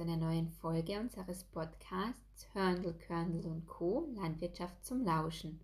zu 0.00 0.06
einer 0.06 0.16
neuen 0.16 0.48
Folge 0.48 0.98
unseres 0.98 1.44
Podcasts 1.44 2.48
Hörndl, 2.54 2.94
Körndl 2.94 3.46
und 3.46 3.66
Co. 3.66 4.08
Landwirtschaft 4.14 4.82
zum 4.82 5.04
Lauschen. 5.04 5.60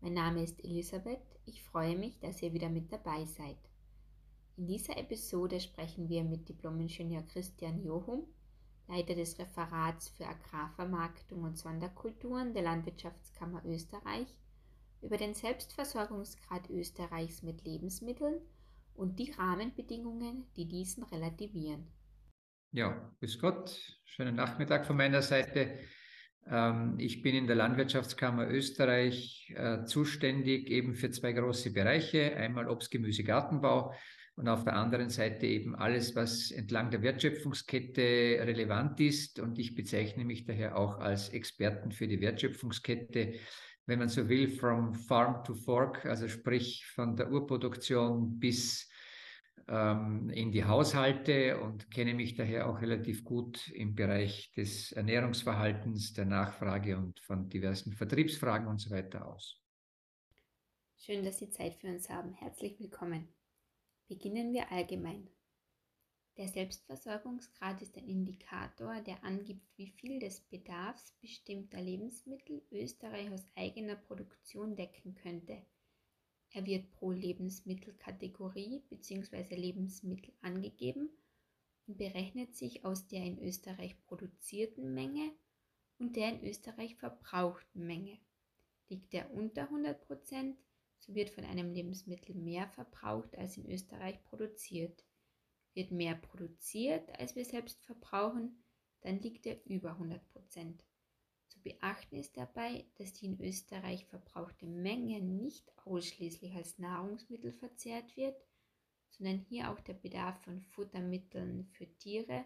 Mein 0.00 0.14
Name 0.14 0.44
ist 0.44 0.62
Elisabeth. 0.62 1.18
Ich 1.44 1.64
freue 1.64 1.98
mich, 1.98 2.20
dass 2.20 2.40
ihr 2.40 2.52
wieder 2.52 2.68
mit 2.68 2.92
dabei 2.92 3.24
seid. 3.24 3.58
In 4.56 4.68
dieser 4.68 4.96
Episode 4.96 5.58
sprechen 5.58 6.08
wir 6.08 6.22
mit 6.22 6.48
Diplomingenieur 6.48 7.22
Christian 7.22 7.82
Johum, 7.82 8.28
Leiter 8.86 9.16
des 9.16 9.36
Referats 9.40 10.08
für 10.10 10.28
Agrarvermarktung 10.28 11.42
und 11.42 11.58
Sonderkulturen 11.58 12.54
der 12.54 12.62
Landwirtschaftskammer 12.62 13.64
Österreich, 13.64 14.28
über 15.02 15.16
den 15.16 15.34
Selbstversorgungsgrad 15.34 16.70
Österreichs 16.70 17.42
mit 17.42 17.64
Lebensmitteln 17.64 18.40
und 18.94 19.18
die 19.18 19.32
Rahmenbedingungen, 19.32 20.46
die 20.54 20.66
diesen 20.66 21.02
relativieren. 21.02 21.88
Ja, 22.72 23.10
grüß 23.20 23.38
Gott. 23.38 23.74
Schönen 24.04 24.34
Nachmittag 24.34 24.84
von 24.84 24.98
meiner 24.98 25.22
Seite. 25.22 25.78
Ähm, 26.46 26.96
ich 26.98 27.22
bin 27.22 27.34
in 27.34 27.46
der 27.46 27.56
Landwirtschaftskammer 27.56 28.46
Österreich 28.46 29.50
äh, 29.56 29.84
zuständig 29.84 30.68
eben 30.68 30.94
für 30.94 31.10
zwei 31.10 31.32
große 31.32 31.72
Bereiche. 31.72 32.36
Einmal 32.36 32.68
Obst, 32.68 32.90
Gemüse, 32.90 33.24
Gartenbau 33.24 33.94
und 34.34 34.48
auf 34.48 34.64
der 34.64 34.76
anderen 34.76 35.08
Seite 35.08 35.46
eben 35.46 35.74
alles, 35.76 36.14
was 36.14 36.50
entlang 36.50 36.90
der 36.90 37.00
Wertschöpfungskette 37.00 38.02
relevant 38.42 39.00
ist. 39.00 39.38
Und 39.38 39.58
ich 39.58 39.74
bezeichne 39.74 40.26
mich 40.26 40.44
daher 40.44 40.76
auch 40.76 40.98
als 40.98 41.30
Experten 41.30 41.90
für 41.90 42.06
die 42.06 42.20
Wertschöpfungskette, 42.20 43.32
wenn 43.86 43.98
man 43.98 44.08
so 44.08 44.28
will, 44.28 44.46
from 44.46 44.92
farm 44.92 45.42
to 45.42 45.54
fork, 45.54 46.04
also 46.04 46.28
sprich 46.28 46.84
von 46.94 47.16
der 47.16 47.32
Urproduktion 47.32 48.38
bis 48.38 48.87
ähm, 49.68 50.30
in 50.30 50.50
die 50.50 50.64
Haushalte 50.64 51.60
und 51.60 51.90
kenne 51.90 52.14
mich 52.14 52.34
daher 52.34 52.68
auch 52.68 52.80
relativ 52.80 53.24
gut 53.24 53.68
im 53.68 53.94
Bereich 53.94 54.50
des 54.52 54.92
Ernährungsverhaltens, 54.92 56.14
der 56.14 56.24
Nachfrage 56.24 56.96
und 56.96 57.20
von 57.20 57.48
diversen 57.48 57.92
Vertriebsfragen 57.92 58.66
und 58.66 58.78
so 58.78 58.90
weiter 58.90 59.26
aus. 59.26 59.60
Schön, 60.96 61.24
dass 61.24 61.38
Sie 61.38 61.50
Zeit 61.50 61.76
für 61.76 61.88
uns 61.88 62.08
haben. 62.08 62.32
Herzlich 62.32 62.80
willkommen. 62.80 63.28
Beginnen 64.08 64.52
wir 64.52 64.72
allgemein. 64.72 65.28
Der 66.38 66.48
Selbstversorgungsgrad 66.48 67.82
ist 67.82 67.96
ein 67.96 68.08
Indikator, 68.08 69.00
der 69.00 69.22
angibt, 69.24 69.66
wie 69.76 69.88
viel 69.88 70.18
des 70.18 70.40
Bedarfs 70.40 71.12
bestimmter 71.20 71.80
Lebensmittel 71.80 72.62
Österreich 72.70 73.30
aus 73.30 73.44
eigener 73.54 73.96
Produktion 73.96 74.76
decken 74.76 75.14
könnte– 75.14 75.62
er 76.50 76.66
wird 76.66 76.90
pro 76.92 77.10
Lebensmittelkategorie 77.10 78.82
bzw. 78.88 79.54
Lebensmittel 79.54 80.32
angegeben 80.40 81.10
und 81.86 81.98
berechnet 81.98 82.56
sich 82.56 82.84
aus 82.84 83.06
der 83.08 83.24
in 83.24 83.38
Österreich 83.38 84.00
produzierten 84.06 84.94
Menge 84.94 85.32
und 85.98 86.16
der 86.16 86.30
in 86.30 86.44
Österreich 86.44 86.96
verbrauchten 86.96 87.86
Menge. 87.86 88.18
Liegt 88.88 89.12
er 89.14 89.32
unter 89.32 89.70
100% 89.70 90.56
so 91.00 91.14
wird 91.14 91.30
von 91.30 91.44
einem 91.44 91.72
Lebensmittel 91.72 92.34
mehr 92.34 92.68
verbraucht 92.68 93.36
als 93.36 93.56
in 93.56 93.70
Österreich 93.70 94.22
produziert. 94.24 95.04
Wird 95.74 95.90
mehr 95.90 96.14
produziert, 96.16 97.08
als 97.18 97.36
wir 97.36 97.44
selbst 97.44 97.84
verbrauchen, 97.84 98.62
dann 99.00 99.20
liegt 99.20 99.46
er 99.46 99.64
über 99.66 99.92
100 99.92 100.20
zu 101.58 101.62
beachten 101.62 102.16
ist 102.16 102.36
dabei, 102.36 102.84
dass 102.96 103.12
die 103.14 103.26
in 103.26 103.40
Österreich 103.40 104.06
verbrauchte 104.06 104.66
Menge 104.66 105.20
nicht 105.20 105.72
ausschließlich 105.84 106.54
als 106.54 106.78
Nahrungsmittel 106.78 107.52
verzehrt 107.52 108.16
wird, 108.16 108.36
sondern 109.10 109.38
hier 109.48 109.70
auch 109.70 109.80
der 109.80 109.94
Bedarf 109.94 110.40
von 110.42 110.60
Futtermitteln 110.60 111.66
für 111.72 111.86
Tiere 111.98 112.44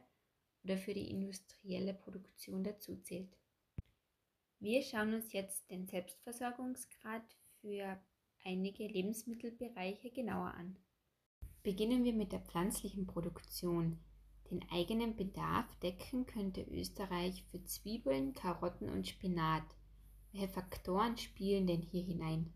oder 0.65 0.79
für 0.79 0.95
die 0.95 1.11
industrielle 1.11 1.95
Produktion 1.95 2.65
dazuzählt. 2.65 3.37
Wir 4.61 4.83
schauen 4.83 5.15
uns 5.15 5.33
jetzt 5.33 5.69
den 5.71 5.87
Selbstversorgungsgrad 5.89 7.25
für 7.61 8.01
einige 8.45 8.87
Lebensmittelbereiche 8.87 10.11
genauer 10.11 10.55
an. 10.55 10.77
Beginnen 11.63 12.05
wir 12.05 12.13
mit 12.13 12.33
der 12.33 12.41
pflanzlichen 12.41 13.07
Produktion. 13.07 13.99
Den 14.53 14.61
eigenen 14.71 15.17
Bedarf 15.17 15.65
decken 15.83 16.27
könnte 16.27 16.61
Österreich 16.71 17.43
für 17.51 17.65
Zwiebeln, 17.65 18.35
Karotten 18.35 18.91
und 18.91 19.09
Spinat. 19.09 19.65
Welche 20.31 20.49
Faktoren 20.49 21.17
spielen 21.17 21.67
denn 21.67 21.81
hier 21.81 22.03
hinein? 22.03 22.53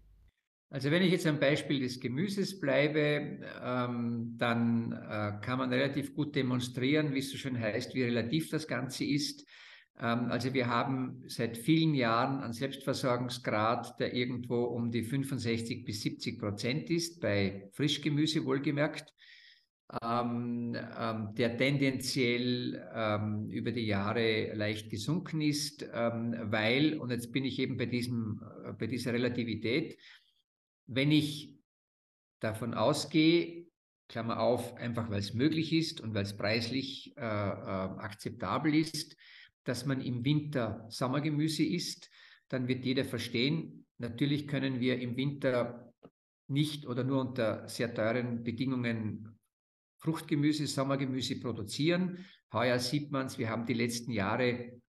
Also 0.68 0.90
wenn 0.90 1.02
ich 1.02 1.10
jetzt 1.10 1.26
am 1.26 1.40
Beispiel 1.40 1.80
des 1.80 1.98
Gemüses 1.98 2.60
bleibe, 2.60 3.40
ähm, 3.62 4.34
dann 4.36 4.92
äh, 4.92 5.40
kann 5.40 5.58
man 5.58 5.72
relativ 5.72 6.14
gut 6.14 6.36
demonstrieren, 6.36 7.14
wie 7.14 7.20
es 7.20 7.30
so 7.30 7.38
schön 7.38 7.58
heißt, 7.58 7.94
wie 7.94 8.02
relativ 8.02 8.50
das 8.50 8.68
Ganze 8.68 9.06
ist. 9.06 9.46
Ähm, 9.98 10.30
also 10.30 10.52
wir 10.52 10.66
haben 10.66 11.22
seit 11.28 11.56
vielen 11.56 11.94
Jahren 11.94 12.40
einen 12.40 12.52
Selbstversorgungsgrad, 12.52 13.98
der 13.98 14.12
irgendwo 14.12 14.64
um 14.64 14.90
die 14.90 15.02
65 15.02 15.82
bis 15.86 16.02
70 16.02 16.38
Prozent 16.38 16.90
ist, 16.90 17.22
bei 17.22 17.70
Frischgemüse 17.72 18.44
wohlgemerkt 18.44 19.14
ähm, 20.02 20.76
ähm, 20.98 21.34
der 21.34 21.56
tendenziell 21.56 22.88
ähm, 22.92 23.48
über 23.50 23.70
die 23.70 23.86
Jahre 23.86 24.52
leicht 24.54 24.91
gesunken 24.91 25.41
ist, 25.41 25.88
ähm, 25.92 26.36
weil, 26.50 26.98
und 26.98 27.10
jetzt 27.10 27.32
bin 27.32 27.44
ich 27.44 27.58
eben 27.58 27.76
bei, 27.76 27.86
diesem, 27.86 28.42
äh, 28.64 28.72
bei 28.72 28.88
dieser 28.88 29.12
Relativität, 29.12 29.97
wenn 30.86 31.12
ich 31.12 31.54
davon 32.41 32.74
ausgehe, 32.74 33.66
Klammer 34.08 34.41
auf, 34.41 34.74
einfach 34.74 35.10
weil 35.10 35.19
es 35.19 35.34
möglich 35.34 35.72
ist 35.72 36.00
und 36.00 36.14
weil 36.14 36.22
es 36.22 36.36
preislich 36.36 37.16
äh, 37.16 37.20
äh, 37.20 37.22
akzeptabel 37.22 38.74
ist, 38.74 39.16
dass 39.64 39.84
man 39.84 40.00
im 40.00 40.24
Winter 40.24 40.86
Sommergemüse 40.88 41.64
isst, 41.64 42.10
dann 42.48 42.68
wird 42.68 42.84
jeder 42.84 43.04
verstehen, 43.04 43.86
natürlich 43.98 44.47
können 44.47 44.80
wir 44.80 45.00
im 45.00 45.16
Winter 45.16 45.92
nicht 46.48 46.86
oder 46.86 47.03
nur 47.03 47.20
unter 47.20 47.68
sehr 47.68 47.92
teuren 47.92 48.44
Bedingungen 48.44 49.35
Fruchtgemüse, 49.98 50.66
Sommergemüse 50.66 51.40
produzieren. 51.40 52.24
Heuer 52.52 52.78
sieht 52.78 53.10
man 53.10 53.26
es, 53.26 53.38
wir 53.38 53.50
haben 53.50 53.66
die 53.66 53.74
letzten 53.74 54.12
Jahre 54.12 54.80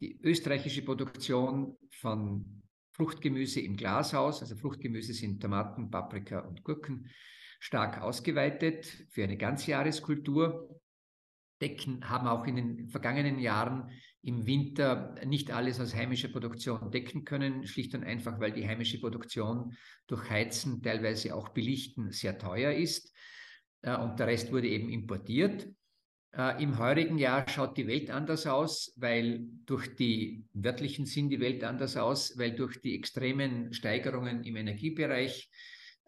die 0.00 0.18
österreichische 0.22 0.82
Produktion 0.82 1.76
von 1.90 2.62
Fruchtgemüse 2.92 3.60
im 3.60 3.76
Glashaus, 3.76 4.40
also 4.40 4.56
Fruchtgemüse 4.56 5.12
sind 5.12 5.40
Tomaten, 5.40 5.90
Paprika 5.90 6.40
und 6.40 6.64
Gurken, 6.64 7.10
stark 7.60 8.00
ausgeweitet 8.00 8.86
für 9.10 9.24
eine 9.24 9.36
Ganzjahreskultur. 9.36 10.80
Decken 11.60 12.08
haben 12.08 12.26
auch 12.26 12.46
in 12.46 12.56
den 12.56 12.88
vergangenen 12.88 13.38
Jahren 13.38 13.90
im 14.22 14.46
Winter 14.46 15.14
nicht 15.24 15.50
alles 15.50 15.80
aus 15.80 15.94
heimischer 15.94 16.28
Produktion 16.28 16.90
decken 16.90 17.24
können, 17.24 17.66
schlicht 17.66 17.94
und 17.94 18.04
einfach, 18.04 18.38
weil 18.38 18.52
die 18.52 18.66
heimische 18.66 19.00
Produktion 19.00 19.74
durch 20.06 20.28
Heizen, 20.28 20.82
teilweise 20.82 21.34
auch 21.34 21.50
Belichten, 21.50 22.10
sehr 22.12 22.38
teuer 22.38 22.72
ist. 22.72 23.14
Äh, 23.82 23.96
und 23.96 24.18
der 24.18 24.26
Rest 24.26 24.52
wurde 24.52 24.68
eben 24.68 24.90
importiert. 24.90 25.68
Äh, 26.32 26.62
Im 26.62 26.78
heurigen 26.78 27.18
Jahr 27.18 27.48
schaut 27.48 27.76
die 27.76 27.86
Welt 27.86 28.10
anders 28.10 28.46
aus, 28.46 28.92
weil 28.96 29.46
durch 29.64 29.96
die 29.96 30.44
wörtlichen 30.52 31.06
Sinn 31.06 31.30
die 31.30 31.40
Welt 31.40 31.64
anders 31.64 31.96
aus, 31.96 32.38
weil 32.38 32.54
durch 32.54 32.80
die 32.80 32.94
extremen 32.96 33.72
Steigerungen 33.72 34.44
im 34.44 34.56
Energiebereich 34.56 35.48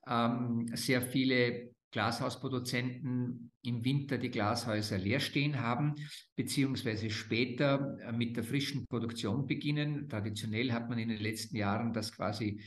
ähm, 0.07 0.71
sehr 0.75 1.01
viele 1.01 1.71
Glashausproduzenten 1.93 3.53
im 3.63 3.85
Winter 3.85 4.19
die 4.19 4.31
Glashäuser 4.31 4.99
leer 4.99 5.21
stehen 5.21 5.61
haben, 5.61 5.95
beziehungsweise 6.35 7.11
später 7.11 7.99
äh, 8.01 8.13
mit 8.13 8.37
der 8.37 8.45
frischen 8.45 8.87
Produktion 8.87 9.47
beginnen. 9.47 10.09
Traditionell 10.09 10.73
hat 10.73 10.89
man 10.89 10.99
in 10.99 11.11
den 11.11 11.21
letzten 11.21 11.57
Jahren 11.57 11.93
das 11.93 12.13
quasi 12.13 12.61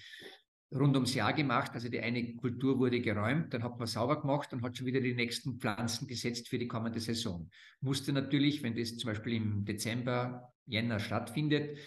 rund 0.72 0.95
ums 0.95 1.16
Jahr 1.16 1.33
gemacht. 1.33 1.72
Also 1.74 1.89
die 1.89 2.00
eine 2.00 2.36
Kultur 2.36 2.77
wurde 2.80 3.01
geräumt, 3.01 3.54
dann 3.54 3.63
hat 3.63 3.77
man 3.77 3.88
sauber 3.88 4.22
gemacht 4.22 4.54
und 4.54 4.63
hat 4.63 4.77
schon 4.77 4.88
wieder 4.88 5.01
die 5.01 5.16
nächsten 5.16 5.60
Pflanzen 5.60 6.07
gesetzt 6.07 6.48
für 6.48 6.60
die 6.60 6.68
kommende 6.68 7.00
Saison. 7.00 7.50
Musste 7.81 8.13
natürlich, 8.13 8.62
wenn 8.63 8.75
das 8.75 8.95
zum 8.98 9.10
Beispiel 9.10 9.33
im 9.33 9.66
Dezember, 9.66 10.54
Jänner 10.68 11.00
stattfindet, 11.00 11.77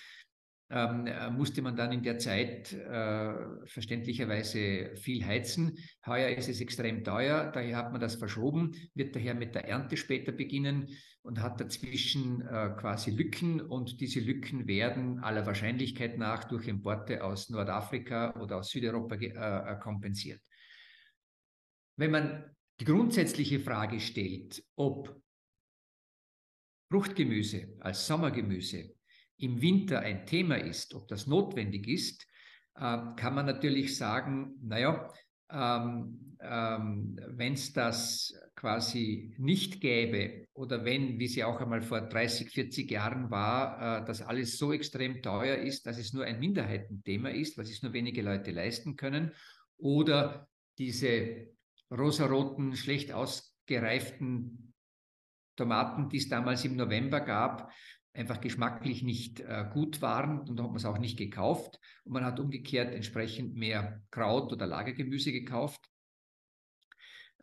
ähm, 0.70 1.06
äh, 1.06 1.30
musste 1.30 1.62
man 1.62 1.76
dann 1.76 1.92
in 1.92 2.02
der 2.02 2.18
Zeit 2.18 2.72
äh, 2.72 3.66
verständlicherweise 3.66 4.96
viel 4.96 5.24
heizen. 5.24 5.78
Heuer 6.06 6.36
ist 6.36 6.48
es 6.48 6.60
extrem 6.60 7.04
teuer, 7.04 7.50
daher 7.50 7.76
hat 7.76 7.92
man 7.92 8.00
das 8.00 8.16
verschoben, 8.16 8.74
wird 8.94 9.16
daher 9.16 9.34
mit 9.34 9.54
der 9.54 9.66
Ernte 9.66 9.96
später 9.96 10.32
beginnen 10.32 10.88
und 11.22 11.40
hat 11.40 11.60
dazwischen 11.60 12.42
äh, 12.42 12.74
quasi 12.78 13.10
Lücken 13.10 13.60
und 13.60 14.00
diese 14.00 14.20
Lücken 14.20 14.66
werden 14.66 15.20
aller 15.20 15.46
Wahrscheinlichkeit 15.46 16.18
nach 16.18 16.44
durch 16.44 16.68
Importe 16.68 17.24
aus 17.24 17.48
Nordafrika 17.48 18.38
oder 18.40 18.58
aus 18.58 18.70
Südeuropa 18.70 19.14
äh, 19.16 19.26
äh, 19.28 19.78
kompensiert. 19.78 20.42
Wenn 21.96 22.10
man 22.10 22.56
die 22.80 22.84
grundsätzliche 22.84 23.58
Frage 23.58 24.00
stellt, 24.00 24.62
ob 24.76 25.20
Fruchtgemüse 26.90 27.76
als 27.80 28.06
Sommergemüse 28.06 28.97
im 29.38 29.60
Winter 29.62 30.00
ein 30.00 30.26
Thema 30.26 30.56
ist, 30.56 30.94
ob 30.94 31.08
das 31.08 31.26
notwendig 31.26 31.88
ist, 31.88 32.26
äh, 32.74 32.98
kann 33.16 33.34
man 33.34 33.46
natürlich 33.46 33.96
sagen, 33.96 34.56
naja, 34.62 35.10
ähm, 35.50 36.36
ähm, 36.40 37.18
wenn 37.26 37.54
es 37.54 37.72
das 37.72 38.34
quasi 38.54 39.34
nicht 39.38 39.80
gäbe 39.80 40.46
oder 40.52 40.84
wenn, 40.84 41.18
wie 41.18 41.26
ja 41.26 41.46
auch 41.46 41.60
einmal 41.60 41.80
vor 41.80 42.02
30, 42.02 42.50
40 42.50 42.90
Jahren 42.90 43.30
war, 43.30 44.02
äh, 44.02 44.04
dass 44.04 44.20
alles 44.20 44.58
so 44.58 44.72
extrem 44.72 45.22
teuer 45.22 45.56
ist, 45.56 45.86
dass 45.86 45.98
es 45.98 46.12
nur 46.12 46.24
ein 46.24 46.38
Minderheitenthema 46.38 47.30
ist, 47.30 47.56
was 47.56 47.70
es 47.70 47.82
nur 47.82 47.92
wenige 47.92 48.22
Leute 48.22 48.50
leisten 48.50 48.96
können, 48.96 49.32
oder 49.78 50.48
diese 50.76 51.48
rosaroten, 51.90 52.76
schlecht 52.76 53.12
ausgereiften 53.12 54.74
Tomaten, 55.56 56.08
die 56.08 56.18
es 56.18 56.28
damals 56.28 56.64
im 56.64 56.76
November 56.76 57.20
gab, 57.20 57.72
einfach 58.18 58.40
geschmacklich 58.40 59.02
nicht 59.02 59.40
äh, 59.40 59.64
gut 59.72 60.02
waren 60.02 60.40
und 60.40 60.56
da 60.56 60.64
hat 60.64 60.70
man 60.70 60.76
es 60.76 60.84
auch 60.84 60.98
nicht 60.98 61.16
gekauft. 61.16 61.78
Und 62.04 62.12
man 62.12 62.24
hat 62.24 62.40
umgekehrt 62.40 62.92
entsprechend 62.92 63.54
mehr 63.54 64.02
Kraut 64.10 64.52
oder 64.52 64.66
Lagergemüse 64.66 65.32
gekauft. 65.32 65.88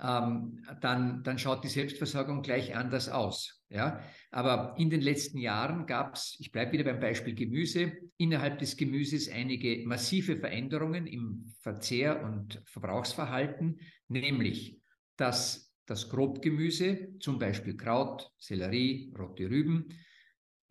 Ähm, 0.02 0.66
dann, 0.82 1.24
dann 1.24 1.40
schaut 1.40 1.64
die 1.64 1.70
Selbstversorgung 1.70 2.42
gleich 2.42 2.76
anders 2.76 3.08
aus. 3.08 3.64
Ja? 3.70 4.02
Aber 4.30 4.76
in 4.78 4.90
den 4.90 5.00
letzten 5.00 5.38
Jahren 5.38 5.86
gab 5.86 6.16
es, 6.16 6.36
ich 6.40 6.52
bleibe 6.52 6.74
wieder 6.74 6.84
beim 6.84 7.00
Beispiel 7.00 7.34
Gemüse, 7.34 7.94
innerhalb 8.18 8.60
des 8.60 8.76
Gemüses 8.76 9.30
einige 9.30 9.88
massive 9.88 10.36
Veränderungen 10.36 11.08
im 11.08 11.46
Verzehr- 11.62 12.22
und 12.22 12.62
Verbrauchsverhalten, 12.66 13.80
nämlich 14.10 14.82
dass 15.16 15.74
das 15.86 16.10
Grobgemüse, 16.10 17.18
zum 17.20 17.40
Beispiel 17.40 17.78
Kraut, 17.78 18.30
Sellerie, 18.38 19.14
rote 19.18 19.50
Rüben, 19.50 19.88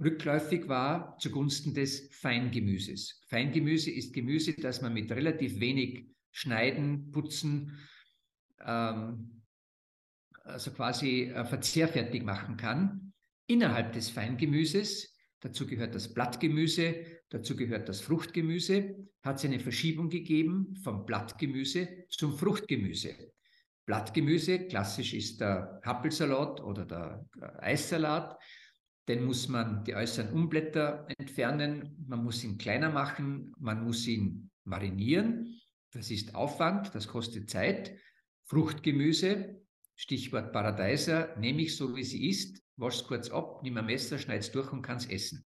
rückläufig 0.05 0.69
war 0.69 1.17
zugunsten 1.19 1.75
des 1.75 2.09
Feingemüses. 2.13 3.23
Feingemüse 3.27 3.91
ist 3.91 4.13
Gemüse, 4.13 4.53
das 4.55 4.83
man 4.83 4.93
mit 4.93 5.11
relativ 5.11 5.59
wenig 5.59 6.07
Schneiden, 6.31 7.11
Putzen, 7.11 7.79
ähm, 8.65 9.43
also 10.45 10.71
quasi 10.73 11.25
äh, 11.25 11.45
verzehrfertig 11.45 12.23
machen 12.23 12.57
kann. 12.57 13.13
Innerhalb 13.47 13.93
des 13.93 14.11
Feingemüses, 14.11 15.17
dazu 15.41 15.67
gehört 15.67 15.95
das 15.95 16.13
Blattgemüse, 16.13 16.95
dazu 17.31 17.57
gehört 17.57 17.89
das 17.89 18.01
Fruchtgemüse, 18.01 18.97
hat 19.23 19.37
es 19.37 19.45
eine 19.45 19.61
Verschiebung 19.61 20.11
gegeben 20.11 20.77
vom 20.83 21.07
Blattgemüse 21.07 21.89
zum 22.11 22.37
Fruchtgemüse. 22.37 23.15
Blattgemüse, 23.87 24.67
klassisch 24.67 25.13
ist 25.15 25.41
der 25.41 25.81
Happelsalat 25.85 26.61
oder 26.61 26.85
der 26.87 27.27
äh, 27.41 27.63
Eissalat. 27.63 28.39
Den 29.09 29.25
muss 29.25 29.49
man 29.49 29.85
die 29.85 29.95
äußeren 29.95 30.33
Umblätter 30.33 31.07
entfernen, 31.19 32.05
man 32.09 32.25
muss 32.25 32.43
ihn 32.43 32.57
kleiner 32.57 32.91
machen, 32.91 33.53
man 33.59 33.85
muss 33.85 34.07
ihn 34.07 34.51
marinieren. 34.65 35.61
Das 35.93 36.11
ist 36.11 36.35
Aufwand, 36.35 36.95
das 36.95 37.07
kostet 37.07 37.51
Zeit. 37.51 37.99
Fruchtgemüse, 38.47 39.63
Stichwort 39.95 40.53
Paradeiser, 40.53 41.37
nehme 41.37 41.63
ich 41.63 41.77
so 41.77 41.95
wie 41.95 42.05
sie 42.05 42.29
ist, 42.29 42.63
wasche 42.77 43.03
es 43.03 43.07
kurz 43.07 43.31
ab, 43.31 43.61
nimm 43.63 43.77
ein 43.77 43.87
Messer, 43.87 44.19
schneide 44.19 44.41
es 44.41 44.53
durch 44.53 44.73
und 44.73 44.83
kann 44.83 44.97
es 44.97 45.07
essen. 45.07 45.45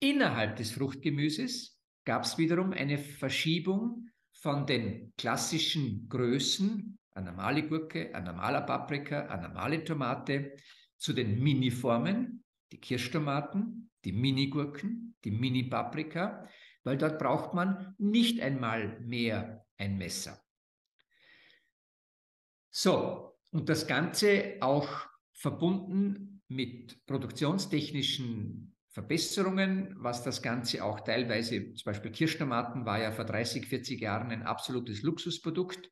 Innerhalb 0.00 0.56
des 0.56 0.72
Fruchtgemüses 0.72 1.78
gab 2.04 2.24
es 2.24 2.36
wiederum 2.36 2.72
eine 2.72 2.98
Verschiebung 2.98 4.08
von 4.32 4.66
den 4.66 5.12
klassischen 5.16 6.08
Größen, 6.08 6.98
eine 7.12 7.26
normale 7.26 7.68
Gurke, 7.68 8.12
ein 8.14 8.24
normaler 8.24 8.62
Paprika, 8.62 9.26
eine 9.26 9.48
normale 9.48 9.84
Tomate, 9.84 10.56
zu 11.02 11.12
den 11.12 11.42
Mini-Formen, 11.42 12.44
die 12.70 12.78
Kirschtomaten, 12.78 13.90
die 14.04 14.12
Mini-Gurken, 14.12 15.16
die 15.24 15.32
Mini-Paprika, 15.32 16.48
weil 16.84 16.96
dort 16.96 17.18
braucht 17.18 17.54
man 17.54 17.96
nicht 17.98 18.40
einmal 18.40 19.00
mehr 19.00 19.66
ein 19.78 19.98
Messer. 19.98 20.40
So, 22.70 23.36
und 23.50 23.68
das 23.68 23.88
Ganze 23.88 24.58
auch 24.60 24.88
verbunden 25.32 26.40
mit 26.46 27.04
produktionstechnischen 27.06 28.76
Verbesserungen, 28.90 29.96
was 29.98 30.22
das 30.22 30.40
Ganze 30.40 30.84
auch 30.84 31.00
teilweise, 31.00 31.74
zum 31.74 31.84
Beispiel 31.84 32.12
Kirschtomaten 32.12 32.86
war 32.86 33.00
ja 33.00 33.10
vor 33.10 33.24
30, 33.24 33.66
40 33.66 34.00
Jahren 34.00 34.30
ein 34.30 34.44
absolutes 34.44 35.02
Luxusprodukt. 35.02 35.90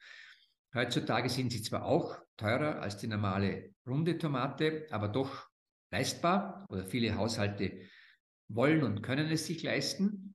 Heutzutage 0.75 1.29
sind 1.29 1.51
sie 1.51 1.63
zwar 1.63 1.85
auch 1.85 2.17
teurer 2.37 2.81
als 2.81 2.97
die 2.99 3.09
normale 3.09 3.75
runde 3.87 4.19
Tomate, 4.19 4.87
aber 4.91 5.09
doch 5.09 5.49
leistbar 5.91 6.65
oder 6.69 6.87
viele 6.87 7.17
Haushalte 7.17 7.81
wollen 8.49 8.83
und 8.83 9.03
können 9.03 9.31
es 9.31 9.47
sich 9.47 9.63
leisten. 9.63 10.35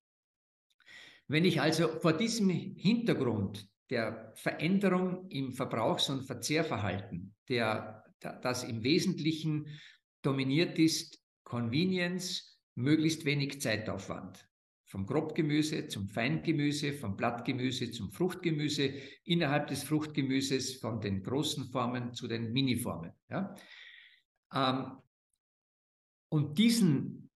Wenn 1.28 1.44
ich 1.44 1.60
also 1.60 1.88
vor 2.00 2.12
diesem 2.12 2.50
Hintergrund 2.50 3.68
der 3.90 4.32
Veränderung 4.36 5.28
im 5.30 5.52
Verbrauchs- 5.52 6.10
und 6.10 6.24
Verzehrverhalten, 6.24 7.34
der, 7.48 8.04
das 8.20 8.64
im 8.64 8.82
Wesentlichen 8.82 9.66
dominiert 10.22 10.78
ist, 10.78 11.20
Convenience, 11.44 12.60
möglichst 12.74 13.24
wenig 13.24 13.60
Zeitaufwand, 13.60 14.46
vom 14.96 15.04
Grobgemüse 15.04 15.88
zum 15.88 16.08
Feingemüse, 16.08 16.94
vom 16.94 17.18
Blattgemüse 17.18 17.90
zum 17.90 18.10
Fruchtgemüse, 18.10 18.94
innerhalb 19.24 19.66
des 19.66 19.82
Fruchtgemüses 19.84 20.76
von 20.76 21.02
den 21.02 21.22
großen 21.22 21.66
Formen 21.66 22.14
zu 22.14 22.26
den 22.26 22.50
Miniformen. 22.50 23.12
Ja? 23.28 23.54
Ähm, 24.54 24.96
und 26.30 26.56
diesen 26.56 27.30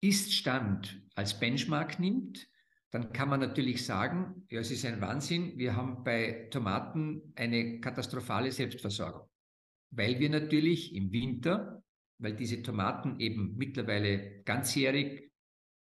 Ist-Stand 0.00 1.02
als 1.14 1.38
Benchmark 1.38 2.00
nimmt, 2.00 2.48
dann 2.90 3.12
kann 3.12 3.28
man 3.28 3.40
natürlich 3.40 3.84
sagen, 3.84 4.46
ja, 4.48 4.60
es 4.60 4.70
ist 4.70 4.86
ein 4.86 5.02
Wahnsinn, 5.02 5.58
wir 5.58 5.76
haben 5.76 6.04
bei 6.04 6.48
Tomaten 6.50 7.34
eine 7.34 7.80
katastrophale 7.80 8.50
Selbstversorgung, 8.50 9.28
weil 9.90 10.18
wir 10.20 10.30
natürlich 10.30 10.94
im 10.94 11.12
Winter, 11.12 11.82
weil 12.16 12.34
diese 12.34 12.62
Tomaten 12.62 13.20
eben 13.20 13.58
mittlerweile 13.58 14.40
ganzjährig 14.44 15.26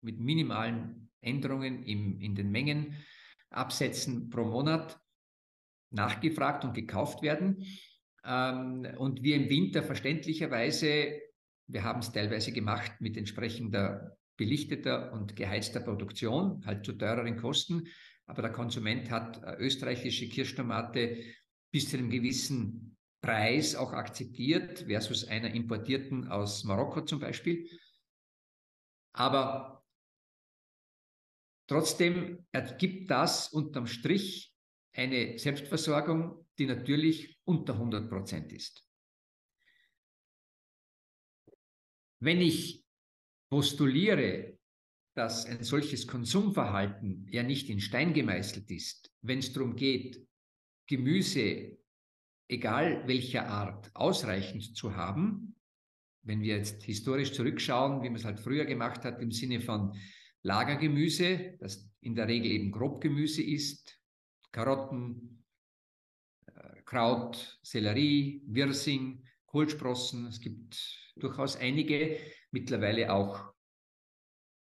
mit 0.07 0.19
minimalen 0.19 1.11
Änderungen 1.21 1.83
im, 1.83 2.21
in 2.21 2.35
den 2.35 2.51
Mengen 2.51 2.97
Absätzen 3.51 4.31
pro 4.31 4.45
Monat 4.45 4.99
nachgefragt 5.91 6.65
und 6.65 6.75
gekauft 6.75 7.23
werden. 7.23 7.67
Ähm, 8.25 8.87
und 8.97 9.23
wir 9.23 9.37
im 9.37 9.49
Winter 9.51 9.83
verständlicherweise, 9.83 11.21
wir 11.69 11.83
haben 11.83 12.01
es 12.01 12.13
teilweise 12.13 12.53
gemacht 12.53 12.93
mit 13.01 13.17
entsprechender 13.17 14.17
belichteter 14.37 15.13
und 15.13 15.37
geheizter 15.37 15.81
Produktion, 15.81 16.65
halt 16.65 16.85
zu 16.85 16.93
teureren 16.93 17.37
Kosten. 17.37 17.89
Aber 18.27 18.43
der 18.43 18.53
Konsument 18.53 19.11
hat 19.11 19.43
äh, 19.43 19.57
österreichische 19.59 20.29
Kirschtomate 20.29 21.23
bis 21.71 21.91
zu 21.91 21.99
einem 21.99 22.11
gewissen 22.11 22.97
Preis 23.21 23.75
auch 23.75 23.93
akzeptiert, 23.93 24.85
versus 24.87 25.27
einer 25.27 25.53
importierten 25.53 26.29
aus 26.29 26.65
Marokko 26.65 27.03
zum 27.03 27.21
Beispiel. 27.21 27.69
Aber 29.13 29.76
Trotzdem 31.67 32.47
ergibt 32.53 33.11
das 33.11 33.53
unterm 33.53 33.87
Strich 33.87 34.55
eine 34.93 35.39
Selbstversorgung, 35.39 36.47
die 36.59 36.67
natürlich 36.67 37.39
unter 37.45 37.75
100 37.75 38.09
Prozent 38.09 38.53
ist. 38.53 38.87
Wenn 42.21 42.41
ich 42.41 42.85
postuliere, 43.51 44.59
dass 45.15 45.47
ein 45.47 45.65
solches 45.65 46.07
Konsumverhalten 46.07 47.27
ja 47.31 47.43
nicht 47.43 47.69
in 47.69 47.81
Stein 47.81 48.13
gemeißelt 48.13 48.71
ist, 48.71 49.13
wenn 49.23 49.39
es 49.39 49.53
darum 49.53 49.77
geht, 49.77 50.27
Gemüse, 50.87 51.79
egal 52.49 53.07
welcher 53.07 53.49
Art, 53.49 53.91
ausreichend 53.95 54.77
zu 54.77 54.95
haben, 54.95 55.57
wenn 56.23 56.43
wir 56.43 56.57
jetzt 56.57 56.83
historisch 56.83 57.33
zurückschauen, 57.33 58.03
wie 58.03 58.09
man 58.09 58.17
es 58.17 58.25
halt 58.25 58.41
früher 58.41 58.65
gemacht 58.65 59.05
hat, 59.05 59.21
im 59.21 59.31
Sinne 59.31 59.61
von 59.61 59.97
Lagergemüse, 60.47 61.57
das 61.59 61.91
in 62.01 62.15
der 62.15 62.29
Regel 62.29 62.53
eben 62.53 62.71
Grobgemüse 62.71 63.43
ist, 63.43 64.01
Karotten, 64.53 65.45
äh, 66.47 66.83
Kraut, 66.85 67.59
Sellerie, 67.63 68.43
Wirsing, 68.47 69.25
Kohlsprossen. 69.47 70.27
Es 70.29 70.41
gibt 70.41 70.79
durchaus 71.17 71.57
einige, 71.57 72.19
mittlerweile 72.53 73.13
auch 73.13 73.53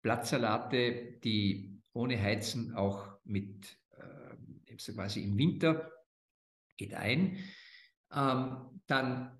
Blattsalate, 0.02 1.19
die 1.25 1.81
ohne 1.95 2.21
Heizen 2.21 2.75
auch 2.75 3.19
mit 3.25 3.79
äh, 3.97 4.76
quasi 4.76 5.25
im 5.25 5.38
Winter 5.38 5.91
gedeihen. 6.76 7.38
Ähm, 8.12 8.83
dann 8.87 9.38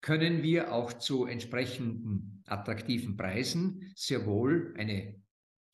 können 0.00 0.42
wir 0.42 0.72
auch 0.72 0.94
zu 0.94 1.26
entsprechenden 1.26 2.42
attraktiven 2.46 3.16
Preisen 3.16 3.92
sehr 3.94 4.24
wohl 4.24 4.74
eine 4.78 5.22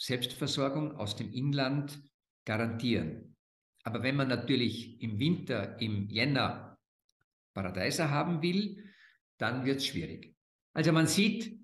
Selbstversorgung 0.00 0.96
aus 0.96 1.14
dem 1.14 1.30
Inland 1.30 2.02
garantieren. 2.46 3.36
Aber 3.82 4.02
wenn 4.02 4.16
man 4.16 4.28
natürlich 4.28 5.00
im 5.02 5.18
Winter, 5.18 5.78
im 5.80 6.08
Jänner 6.08 6.78
Paradeiser 7.54 8.10
haben 8.10 8.42
will, 8.42 8.84
dann 9.36 9.64
wird 9.64 9.78
es 9.78 9.86
schwierig. 9.86 10.34
Also 10.72 10.92
man 10.92 11.06
sieht, 11.06 11.58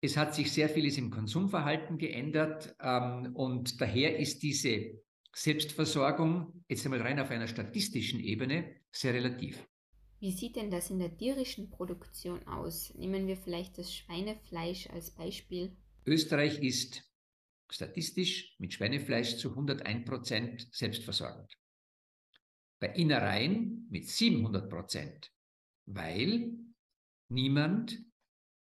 es 0.00 0.16
hat 0.16 0.34
sich 0.34 0.52
sehr 0.52 0.68
vieles 0.68 0.96
im 0.98 1.10
Konsumverhalten 1.10 1.98
geändert 1.98 2.74
ähm, 2.80 3.34
und 3.34 3.80
daher 3.80 4.18
ist 4.18 4.42
diese 4.42 5.02
Selbstversorgung, 5.34 6.64
jetzt 6.68 6.84
einmal 6.86 7.02
rein 7.02 7.20
auf 7.20 7.30
einer 7.30 7.48
statistischen 7.48 8.20
Ebene, 8.20 8.76
sehr 8.90 9.12
relativ. 9.12 9.66
Wie 10.18 10.32
sieht 10.32 10.56
denn 10.56 10.70
das 10.70 10.90
in 10.90 10.98
der 10.98 11.14
tierischen 11.14 11.68
Produktion 11.68 12.46
aus? 12.46 12.94
Nehmen 12.94 13.26
wir 13.26 13.36
vielleicht 13.36 13.76
das 13.76 13.94
Schweinefleisch 13.94 14.88
als 14.88 15.10
Beispiel. 15.10 15.76
Österreich 16.06 16.62
ist 16.62 17.04
statistisch 17.70 18.54
mit 18.58 18.72
Schweinefleisch 18.72 19.36
zu 19.36 19.50
101 19.50 20.04
Prozent 20.04 20.68
selbstversorgend. 20.72 21.56
Bei 22.78 22.88
Innereien 22.88 23.86
mit 23.90 24.08
700 24.08 24.68
Prozent, 24.68 25.32
weil 25.86 26.52
niemand 27.28 27.98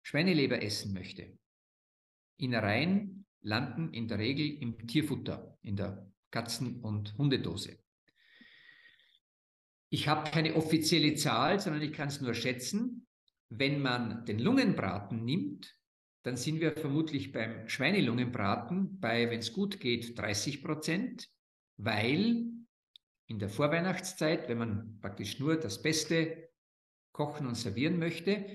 Schweineleber 0.03 0.61
essen 0.63 0.93
möchte. 0.93 1.37
Innereien 2.37 3.25
landen 3.41 3.93
in 3.93 4.07
der 4.07 4.19
Regel 4.19 4.61
im 4.61 4.87
Tierfutter, 4.87 5.57
in 5.61 5.75
der 5.75 6.09
Katzen- 6.31 6.81
und 6.81 7.17
Hundedose. 7.17 7.77
Ich 9.89 10.07
habe 10.07 10.29
keine 10.29 10.55
offizielle 10.55 11.15
Zahl, 11.15 11.59
sondern 11.59 11.81
ich 11.81 11.93
kann 11.93 12.07
es 12.07 12.21
nur 12.21 12.33
schätzen. 12.33 13.07
Wenn 13.49 13.81
man 13.81 14.25
den 14.25 14.39
Lungenbraten 14.39 15.25
nimmt, 15.25 15.78
dann 16.23 16.35
sind 16.35 16.59
wir 16.59 16.73
vermutlich 16.73 17.31
beim 17.31 17.67
Schweinelungenbraten 17.69 18.99
bei, 18.99 19.29
wenn 19.29 19.39
es 19.39 19.53
gut 19.53 19.79
geht, 19.79 20.17
30 20.17 20.63
Prozent, 20.63 21.27
weil 21.77 22.45
in 23.27 23.39
der 23.39 23.49
Vorweihnachtszeit, 23.49 24.49
wenn 24.49 24.57
man 24.57 24.99
praktisch 24.99 25.39
nur 25.39 25.55
das 25.55 25.81
Beste 25.81 26.49
kochen 27.11 27.47
und 27.47 27.55
servieren 27.55 27.99
möchte, 27.99 28.45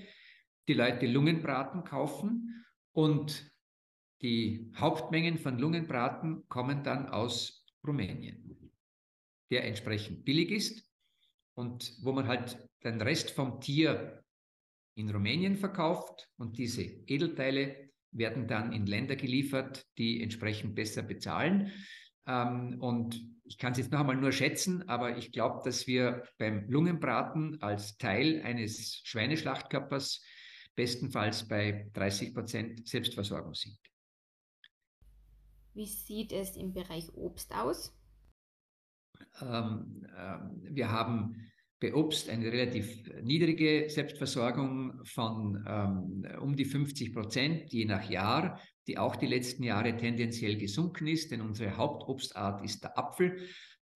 die 0.67 0.73
Leute 0.73 1.07
Lungenbraten 1.07 1.83
kaufen 1.83 2.65
und 2.91 3.51
die 4.21 4.71
Hauptmengen 4.75 5.37
von 5.37 5.59
Lungenbraten 5.59 6.47
kommen 6.47 6.83
dann 6.83 7.09
aus 7.09 7.65
Rumänien, 7.85 8.71
der 9.51 9.65
entsprechend 9.65 10.25
billig 10.25 10.51
ist 10.51 10.89
und 11.53 11.95
wo 12.01 12.11
man 12.11 12.27
halt 12.27 12.57
den 12.83 13.01
Rest 13.01 13.31
vom 13.31 13.61
Tier 13.61 14.24
in 14.95 15.09
Rumänien 15.09 15.57
verkauft 15.57 16.29
und 16.37 16.57
diese 16.57 16.81
Edelteile 16.83 17.91
werden 18.11 18.47
dann 18.47 18.71
in 18.71 18.85
Länder 18.85 19.15
geliefert, 19.15 19.85
die 19.97 20.21
entsprechend 20.23 20.73
besser 20.75 21.03
bezahlen. 21.03 21.71
Ähm, 22.25 22.77
und 22.79 23.21
ich 23.43 23.57
kann 23.57 23.73
es 23.73 23.77
jetzt 23.77 23.91
noch 23.91 23.99
einmal 23.99 24.15
nur 24.15 24.31
schätzen, 24.31 24.87
aber 24.89 25.17
ich 25.17 25.31
glaube, 25.31 25.61
dass 25.63 25.85
wir 25.85 26.23
beim 26.37 26.67
Lungenbraten 26.69 27.61
als 27.61 27.97
Teil 27.97 28.41
eines 28.41 29.01
Schweineschlachtkörpers 29.03 30.23
bestenfalls 30.75 31.47
bei 31.47 31.89
30 31.93 32.33
Prozent 32.33 32.87
Selbstversorgung 32.87 33.53
sind. 33.53 33.77
Wie 35.73 35.85
sieht 35.85 36.31
es 36.31 36.55
im 36.55 36.73
Bereich 36.73 37.13
Obst 37.13 37.53
aus? 37.53 37.93
Ähm, 39.41 40.07
äh, 40.15 40.73
wir 40.73 40.89
haben 40.89 41.51
bei 41.79 41.93
Obst 41.93 42.29
eine 42.29 42.51
relativ 42.51 43.03
niedrige 43.21 43.89
Selbstversorgung 43.89 45.03
von 45.03 45.63
ähm, 45.67 46.25
um 46.41 46.55
die 46.55 46.65
50 46.65 47.13
Prozent 47.13 47.73
je 47.73 47.85
nach 47.85 48.09
Jahr, 48.09 48.59
die 48.87 48.97
auch 48.97 49.15
die 49.15 49.27
letzten 49.27 49.63
Jahre 49.63 49.95
tendenziell 49.97 50.57
gesunken 50.57 51.07
ist, 51.07 51.31
denn 51.31 51.41
unsere 51.41 51.75
Hauptobstart 51.75 52.63
ist 52.63 52.83
der 52.83 52.97
Apfel. 52.97 53.37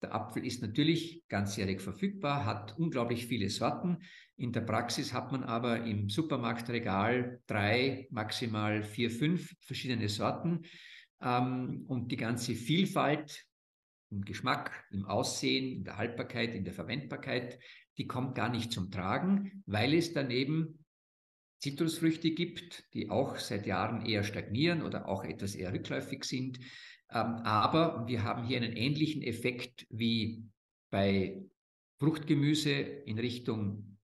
Der 0.02 0.14
Apfel 0.14 0.46
ist 0.46 0.62
natürlich 0.62 1.24
ganzjährig 1.28 1.80
verfügbar, 1.80 2.44
hat 2.44 2.78
unglaublich 2.78 3.26
viele 3.26 3.50
Sorten. 3.50 3.98
In 4.36 4.52
der 4.52 4.62
Praxis 4.62 5.12
hat 5.12 5.30
man 5.32 5.44
aber 5.44 5.84
im 5.84 6.08
Supermarktregal 6.08 7.40
drei, 7.46 8.08
maximal 8.10 8.82
vier, 8.82 9.10
fünf 9.10 9.54
verschiedene 9.60 10.08
Sorten. 10.08 10.62
Ähm, 11.22 11.84
und 11.86 12.10
die 12.10 12.16
ganze 12.16 12.54
Vielfalt 12.54 13.46
im 14.10 14.24
Geschmack, 14.24 14.84
im 14.90 15.06
Aussehen, 15.06 15.72
in 15.72 15.84
der 15.84 15.96
Haltbarkeit, 15.96 16.54
in 16.54 16.64
der 16.64 16.74
Verwendbarkeit, 16.74 17.58
die 17.96 18.06
kommt 18.06 18.34
gar 18.34 18.48
nicht 18.48 18.72
zum 18.72 18.90
Tragen, 18.90 19.62
weil 19.66 19.94
es 19.94 20.12
daneben 20.12 20.84
Zitrusfrüchte 21.60 22.30
gibt, 22.30 22.92
die 22.94 23.10
auch 23.10 23.36
seit 23.36 23.66
Jahren 23.66 24.04
eher 24.04 24.24
stagnieren 24.24 24.82
oder 24.82 25.08
auch 25.08 25.24
etwas 25.24 25.54
eher 25.54 25.72
rückläufig 25.72 26.24
sind. 26.24 26.58
Ähm, 27.10 27.34
aber 27.44 28.06
wir 28.06 28.24
haben 28.24 28.46
hier 28.46 28.56
einen 28.56 28.76
ähnlichen 28.76 29.22
Effekt 29.22 29.86
wie 29.90 30.44
bei 30.90 31.44
Fruchtgemüse 31.98 32.72
in 32.72 33.18
Richtung 33.18 33.98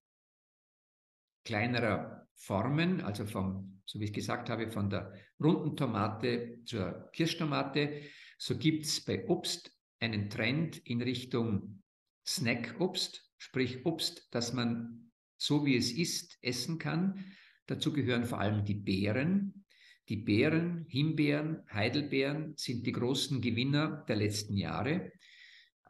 kleinerer 1.45 2.29
Formen, 2.35 3.01
also 3.01 3.25
vom, 3.25 3.81
so 3.87 3.99
wie 4.01 4.05
ich 4.05 4.13
gesagt 4.13 4.51
habe, 4.51 4.71
von 4.71 4.91
der 4.91 5.15
runden 5.43 5.77
Tomate 5.77 6.61
zur 6.65 7.11
Kirschtomate. 7.13 8.03
So 8.37 8.59
gibt 8.59 8.85
es 8.85 9.03
bei 9.03 9.27
Obst 9.27 9.76
einen 10.01 10.31
Trend 10.31 10.79
in 10.79 11.03
Richtung 11.03 11.83
Snackobst, 12.27 13.31
sprich 13.39 13.85
Obst, 13.87 14.29
das 14.31 14.53
man 14.53 15.11
so 15.37 15.65
wie 15.65 15.77
es 15.77 15.93
ist 15.93 16.39
essen 16.43 16.79
kann. 16.79 17.25
Dazu 17.67 17.93
gehören 17.93 18.25
vor 18.25 18.41
allem 18.41 18.65
die 18.65 18.75
Beeren. 18.75 19.65
Die 20.09 20.17
Beeren, 20.17 20.87
Himbeeren, 20.89 21.63
Heidelbeeren 21.73 22.55
sind 22.57 22.87
die 22.87 22.93
großen 22.93 23.41
Gewinner 23.41 24.05
der 24.09 24.17
letzten 24.17 24.57
Jahre. 24.57 25.13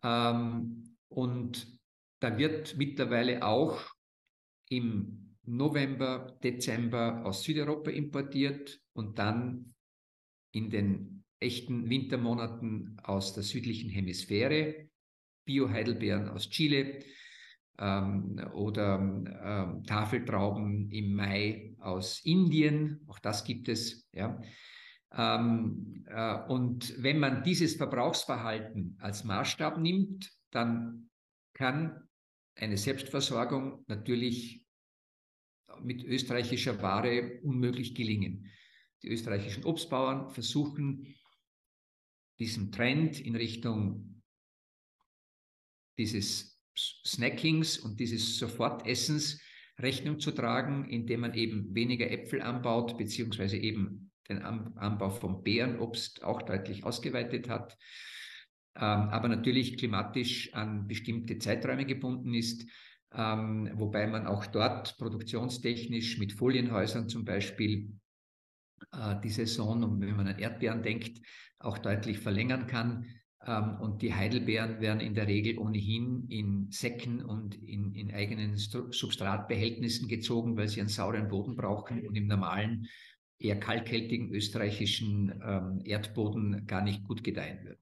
Ähm, 0.03 0.97
und 1.09 1.79
da 2.21 2.39
wird 2.39 2.77
mittlerweile 2.77 3.45
auch 3.45 3.85
im 4.69 5.37
November, 5.43 6.39
Dezember 6.43 7.25
aus 7.25 7.45
Südeuropa 7.45 7.91
importiert 7.91 8.81
und 8.95 9.19
dann 9.19 9.75
in 10.53 10.71
den 10.71 11.16
echten 11.41 11.89
Wintermonaten 11.89 12.97
aus 13.03 13.35
der 13.35 13.43
südlichen 13.43 13.91
Hemisphäre, 13.91 14.89
Bio-Heidelbeeren 15.45 16.29
aus 16.29 16.49
Chile 16.51 17.01
ähm, 17.79 18.41
oder 18.55 18.99
ähm, 18.99 19.85
Tafeltrauben 19.85 20.91
im 20.91 21.15
Mai 21.15 21.75
aus 21.79 22.25
Indien, 22.25 23.01
auch 23.07 23.19
das 23.19 23.45
gibt 23.45 23.69
es. 23.69 24.09
Ja. 24.13 24.41
Ähm, 25.13 26.05
äh, 26.09 26.39
und 26.49 26.95
wenn 27.03 27.19
man 27.19 27.43
dieses 27.43 27.77
Verbrauchsverhalten 27.77 28.97
als 29.01 29.25
Maßstab 29.25 29.79
nimmt, 29.79 30.31
dann 30.51 31.11
kann 31.53 32.09
eine 32.57 32.77
Selbstversorgung 32.77 33.85
natürlich 33.87 34.65
mit 35.83 36.03
österreichischer 36.05 36.81
Ware 36.81 37.41
unmöglich 37.43 37.95
gelingen. 37.95 38.51
Die 39.03 39.09
österreichischen 39.11 39.65
Obstbauern 39.65 40.31
versuchen 40.31 41.15
diesem 42.39 42.73
Trend 42.73 43.21
in 43.21 43.37
Richtung 43.37 44.23
dieses 45.99 46.61
Snackings 46.77 47.79
und 47.79 48.01
dieses 48.01 48.39
Sofortessens 48.39 49.41
Rechnung 49.79 50.21
zu 50.21 50.31
tragen, 50.31 50.89
indem 50.89 51.21
man 51.21 51.35
eben 51.35 51.75
weniger 51.75 52.11
Äpfel 52.11 52.41
anbaut, 52.41 52.97
beziehungsweise 52.97 53.57
eben 53.57 54.11
den 54.29 54.43
Anbau 54.43 55.11
von 55.11 55.43
Beerenobst 55.43 56.23
auch 56.23 56.43
deutlich 56.43 56.85
ausgeweitet 56.85 57.49
hat, 57.49 57.77
ähm, 58.75 58.83
aber 58.83 59.29
natürlich 59.29 59.79
klimatisch 59.79 60.53
an 60.53 60.87
bestimmte 60.87 61.39
Zeiträume 61.39 61.87
gebunden 61.87 62.35
ist, 62.35 62.67
ähm, 63.15 63.71
wobei 63.75 64.07
man 64.07 64.27
auch 64.27 64.47
dort 64.47 64.97
produktionstechnisch 64.99 66.19
mit 66.19 66.33
Folienhäusern 66.33 67.09
zum 67.09 67.25
Beispiel 67.25 67.91
die 69.23 69.31
Saison, 69.31 69.83
und 69.83 70.01
wenn 70.01 70.17
man 70.17 70.29
an 70.29 70.39
Erdbeeren 70.39 70.83
denkt, 70.83 71.21
auch 71.59 71.79
deutlich 71.79 72.19
verlängern 72.19 72.67
kann. 72.67 73.07
Ähm, 73.45 73.79
und 73.81 74.03
die 74.03 74.15
Heidelbeeren 74.15 74.81
werden 74.81 75.01
in 75.01 75.15
der 75.15 75.27
Regel 75.27 75.59
ohnehin 75.59 76.27
in 76.29 76.71
Säcken 76.71 77.25
und 77.25 77.55
in, 77.55 77.95
in 77.95 78.13
eigenen 78.13 78.57
Substratbehältnissen 78.57 80.09
gezogen, 80.09 80.57
weil 80.57 80.69
sie 80.69 80.81
einen 80.81 80.89
sauren 80.89 81.29
Boden 81.29 81.57
brauchen 81.57 82.07
und 82.07 82.15
im 82.17 82.27
normalen, 82.27 82.87
eher 83.39 83.61
kalkhaltigen 83.61 84.31
österreichischen 84.31 85.43
ähm, 85.45 85.83
Erdboden 85.85 86.67
gar 86.67 86.83
nicht 86.83 87.05
gut 87.05 87.23
gedeihen 87.23 87.65
würden. 87.65 87.81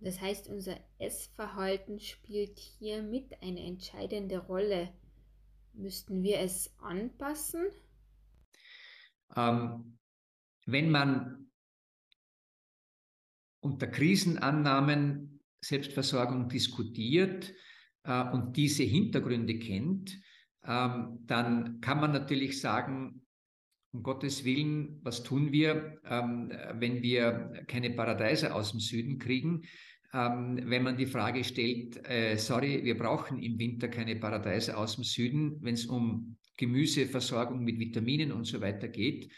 Das 0.00 0.20
heißt, 0.20 0.48
unser 0.48 0.78
Essverhalten 0.98 2.00
spielt 2.00 2.58
hier 2.58 3.02
mit 3.02 3.42
eine 3.42 3.60
entscheidende 3.66 4.38
Rolle. 4.38 4.88
Müssten 5.74 6.22
wir 6.22 6.38
es 6.38 6.74
anpassen? 6.78 7.66
Ähm, 9.36 9.97
wenn 10.70 10.90
man 10.90 11.50
unter 13.60 13.86
Krisenannahmen 13.86 15.40
Selbstversorgung 15.60 16.48
diskutiert 16.48 17.52
äh, 18.04 18.22
und 18.30 18.56
diese 18.56 18.82
Hintergründe 18.82 19.58
kennt, 19.58 20.16
ähm, 20.64 21.20
dann 21.26 21.80
kann 21.80 22.00
man 22.00 22.12
natürlich 22.12 22.60
sagen, 22.60 23.22
um 23.92 24.02
Gottes 24.02 24.44
Willen, 24.44 25.00
was 25.02 25.22
tun 25.22 25.52
wir, 25.52 25.98
ähm, 26.04 26.52
wenn 26.74 27.02
wir 27.02 27.64
keine 27.66 27.90
Paradeise 27.90 28.54
aus 28.54 28.72
dem 28.72 28.80
Süden 28.80 29.18
kriegen? 29.18 29.62
Ähm, 30.12 30.60
wenn 30.64 30.82
man 30.82 30.98
die 30.98 31.06
Frage 31.06 31.44
stellt, 31.44 31.96
äh, 32.06 32.36
sorry, 32.36 32.84
wir 32.84 32.98
brauchen 32.98 33.42
im 33.42 33.58
Winter 33.58 33.88
keine 33.88 34.16
Paradeise 34.16 34.76
aus 34.76 34.96
dem 34.96 35.04
Süden, 35.04 35.56
wenn 35.62 35.74
es 35.74 35.86
um 35.86 36.36
Gemüseversorgung 36.58 37.64
mit 37.64 37.78
Vitaminen 37.78 38.32
und 38.32 38.44
so 38.44 38.60
weiter 38.60 38.88
geht, 38.88 39.32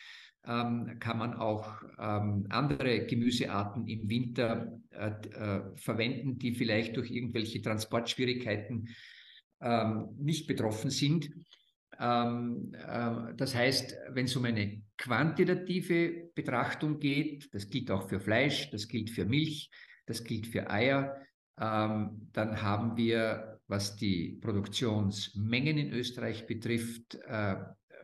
ähm, 0.46 0.98
kann 1.00 1.18
man 1.18 1.34
auch 1.34 1.82
ähm, 1.98 2.46
andere 2.48 3.06
Gemüsearten 3.06 3.86
im 3.86 4.08
Winter 4.08 4.80
äh, 4.90 5.10
äh, 5.10 5.76
verwenden, 5.76 6.38
die 6.38 6.54
vielleicht 6.54 6.96
durch 6.96 7.10
irgendwelche 7.10 7.60
Transportschwierigkeiten 7.60 8.88
ähm, 9.60 10.08
nicht 10.18 10.46
betroffen 10.46 10.90
sind. 10.90 11.30
Äh, 11.98 13.34
das 13.36 13.54
heißt, 13.54 13.96
wenn 14.10 14.24
es 14.24 14.36
um 14.36 14.44
eine 14.46 14.82
quantitative 14.96 16.30
Betrachtung 16.34 16.98
geht, 16.98 17.52
das 17.52 17.68
gilt 17.68 17.90
auch 17.90 18.08
für 18.08 18.20
Fleisch, 18.20 18.70
das 18.70 18.88
gilt 18.88 19.10
für 19.10 19.26
Milch, 19.26 19.70
das 20.06 20.24
gilt 20.24 20.46
für 20.46 20.70
Eier, 20.70 21.16
ähm, 21.60 22.28
dann 22.32 22.62
haben 22.62 22.96
wir, 22.96 23.60
was 23.66 23.96
die 23.96 24.38
Produktionsmengen 24.40 25.76
in 25.76 25.92
Österreich 25.92 26.46
betrifft, 26.46 27.16
äh, 27.26 27.56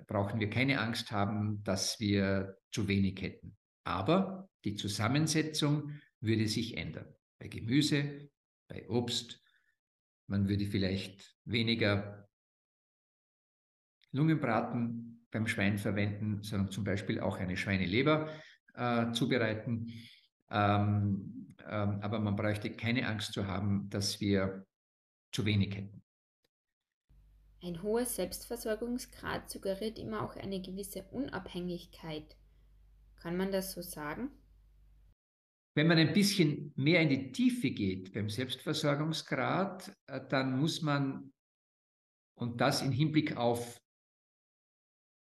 brauchen 0.07 0.41
wir 0.41 0.50
keine 0.50 0.81
Angst 0.81 1.11
haben, 1.11 1.62
dass 1.65 2.00
wir 2.00 2.59
zu 2.71 2.88
wenig 2.88 3.21
hätten. 3.21 3.57
Aber 3.85 4.49
die 4.65 4.75
Zusammensetzung 4.75 6.00
würde 6.21 6.49
sich 6.49 6.76
ändern. 6.76 7.15
Bei 7.38 7.49
Gemüse, 7.49 8.31
bei 8.69 8.88
Obst, 8.88 9.43
man 10.26 10.49
würde 10.49 10.67
vielleicht 10.67 11.37
weniger 11.45 12.29
Lungenbraten 14.12 15.26
beim 15.31 15.47
Schwein 15.47 15.79
verwenden, 15.79 16.43
sondern 16.43 16.71
zum 16.71 16.85
Beispiel 16.85 17.21
auch 17.21 17.38
eine 17.38 17.57
Schweineleber 17.57 18.31
äh, 18.75 19.12
zubereiten. 19.12 19.93
Ähm, 20.50 21.55
ähm, 21.69 22.00
aber 22.00 22.19
man 22.21 22.37
bräuchte 22.37 22.71
keine 22.71 23.07
Angst 23.07 23.33
zu 23.33 23.47
haben, 23.47 23.88
dass 23.91 24.21
wir 24.21 24.67
zu 25.33 25.45
wenig 25.45 25.76
hätten. 25.76 26.03
Ein 27.67 27.83
hoher 27.83 28.07
Selbstversorgungsgrad 28.07 29.51
suggeriert 29.51 29.99
immer 29.99 30.23
auch 30.23 30.37
eine 30.37 30.63
gewisse 30.63 31.03
Unabhängigkeit. 31.11 32.37
Kann 33.17 33.37
man 33.37 33.51
das 33.51 33.73
so 33.73 33.83
sagen? 33.83 34.31
Wenn 35.75 35.89
man 35.89 35.99
ein 35.99 36.13
bisschen 36.13 36.73
mehr 36.77 37.01
in 37.01 37.09
die 37.09 37.33
Tiefe 37.33 37.73
geht 37.73 38.13
beim 38.13 38.31
Selbstversorgungsgrad, 38.31 39.93
äh, 40.07 40.21
dann 40.29 40.61
muss 40.61 40.81
man, 40.81 41.33
und 42.39 42.61
das 42.61 42.83
im 42.83 42.93
Hinblick 42.93 43.37
auf, 43.37 43.83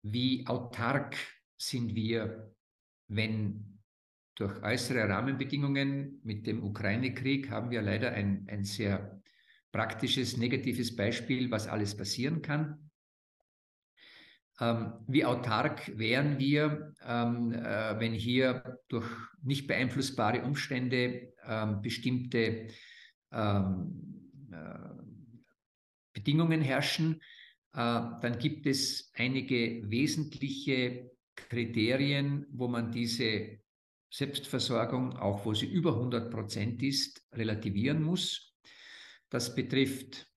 wie 0.05 0.45
autark 0.45 1.15
sind 1.57 1.95
wir, 1.95 2.53
wenn 3.07 3.79
durch 4.35 4.61
äußere 4.61 5.07
Rahmenbedingungen 5.07 6.19
mit 6.25 6.45
dem 6.45 6.61
Ukraine-Krieg 6.61 7.49
haben 7.49 7.71
wir 7.71 7.81
leider 7.81 8.11
ein, 8.11 8.45
ein 8.49 8.65
sehr 8.65 9.12
praktisches, 9.73 10.37
negatives 10.37 10.95
Beispiel, 10.95 11.51
was 11.51 11.67
alles 11.67 11.97
passieren 11.97 12.41
kann. 12.41 12.89
Ähm, 14.61 14.93
wie 15.07 15.25
autark 15.25 15.97
wären 15.97 16.37
wir, 16.37 16.93
ähm, 17.05 17.51
äh, 17.51 17.99
wenn 17.99 18.13
hier 18.13 18.79
durch 18.87 19.09
nicht 19.41 19.67
beeinflussbare 19.67 20.43
Umstände 20.43 21.33
ähm, 21.45 21.81
bestimmte 21.81 22.67
ähm, 23.31 24.29
äh, 24.51 25.03
Bedingungen 26.13 26.61
herrschen? 26.61 27.15
Äh, 27.73 28.03
dann 28.21 28.37
gibt 28.39 28.67
es 28.67 29.11
einige 29.15 29.89
wesentliche 29.89 31.11
Kriterien, 31.35 32.45
wo 32.51 32.67
man 32.67 32.91
diese 32.91 33.57
Selbstversorgung, 34.11 35.17
auch 35.17 35.43
wo 35.47 35.55
sie 35.55 35.65
über 35.65 35.95
100 35.95 36.29
Prozent 36.29 36.83
ist, 36.83 37.25
relativieren 37.33 38.03
muss. 38.03 38.52
Das 39.33 39.55
betrifft 39.55 40.31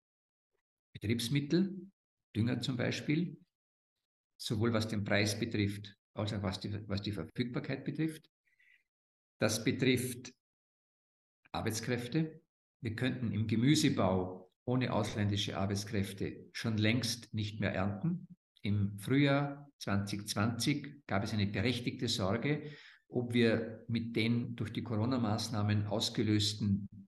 Betriebsmittel, 0.94 1.90
Dünger 2.34 2.62
zum 2.62 2.78
Beispiel, 2.78 3.36
sowohl 4.38 4.72
was 4.72 4.88
den 4.88 5.04
Preis 5.04 5.38
betrifft, 5.38 5.94
als 6.14 6.32
auch 6.32 6.42
was 6.42 6.60
die, 6.60 6.72
was 6.88 7.02
die 7.02 7.12
Verfügbarkeit 7.12 7.84
betrifft. 7.84 8.30
Das 9.38 9.62
betrifft 9.62 10.32
Arbeitskräfte. 11.52 12.40
Wir 12.80 12.96
könnten 12.96 13.32
im 13.32 13.46
Gemüsebau 13.46 14.50
ohne 14.64 14.90
ausländische 14.90 15.58
Arbeitskräfte 15.58 16.48
schon 16.52 16.78
längst 16.78 17.34
nicht 17.34 17.60
mehr 17.60 17.74
ernten. 17.74 18.26
Im 18.62 18.98
Frühjahr 18.98 19.70
2020 19.80 21.06
gab 21.06 21.22
es 21.22 21.34
eine 21.34 21.46
berechtigte 21.46 22.08
Sorge, 22.08 22.72
ob 23.08 23.34
wir 23.34 23.84
mit 23.88 24.16
den 24.16 24.56
durch 24.56 24.72
die 24.72 24.82
Corona-Maßnahmen 24.82 25.84
ausgelösten 25.84 27.05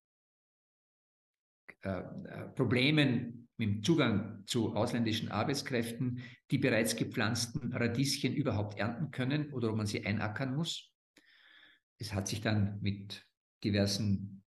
äh, 1.82 1.90
äh, 1.90 2.48
Problemen 2.54 3.48
mit 3.56 3.68
dem 3.68 3.82
Zugang 3.82 4.44
zu 4.46 4.74
ausländischen 4.74 5.30
Arbeitskräften 5.30 6.22
die 6.50 6.58
bereits 6.58 6.96
gepflanzten 6.96 7.72
Radieschen 7.72 8.34
überhaupt 8.34 8.78
ernten 8.78 9.10
können 9.10 9.52
oder 9.52 9.70
ob 9.70 9.76
man 9.76 9.86
sie 9.86 10.06
einackern 10.06 10.54
muss. 10.54 10.92
Es 11.98 12.14
hat 12.14 12.28
sich 12.28 12.40
dann 12.40 12.80
mit 12.80 13.26
diversen 13.64 14.42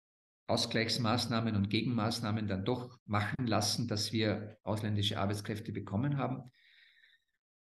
Ausgleichsmaßnahmen 0.47 1.55
und 1.55 1.69
Gegenmaßnahmen 1.69 2.47
dann 2.47 2.65
doch 2.65 2.99
machen 3.05 3.45
lassen, 3.45 3.87
dass 3.87 4.11
wir 4.11 4.57
ausländische 4.63 5.19
Arbeitskräfte 5.19 5.71
bekommen 5.71 6.17
haben. 6.17 6.51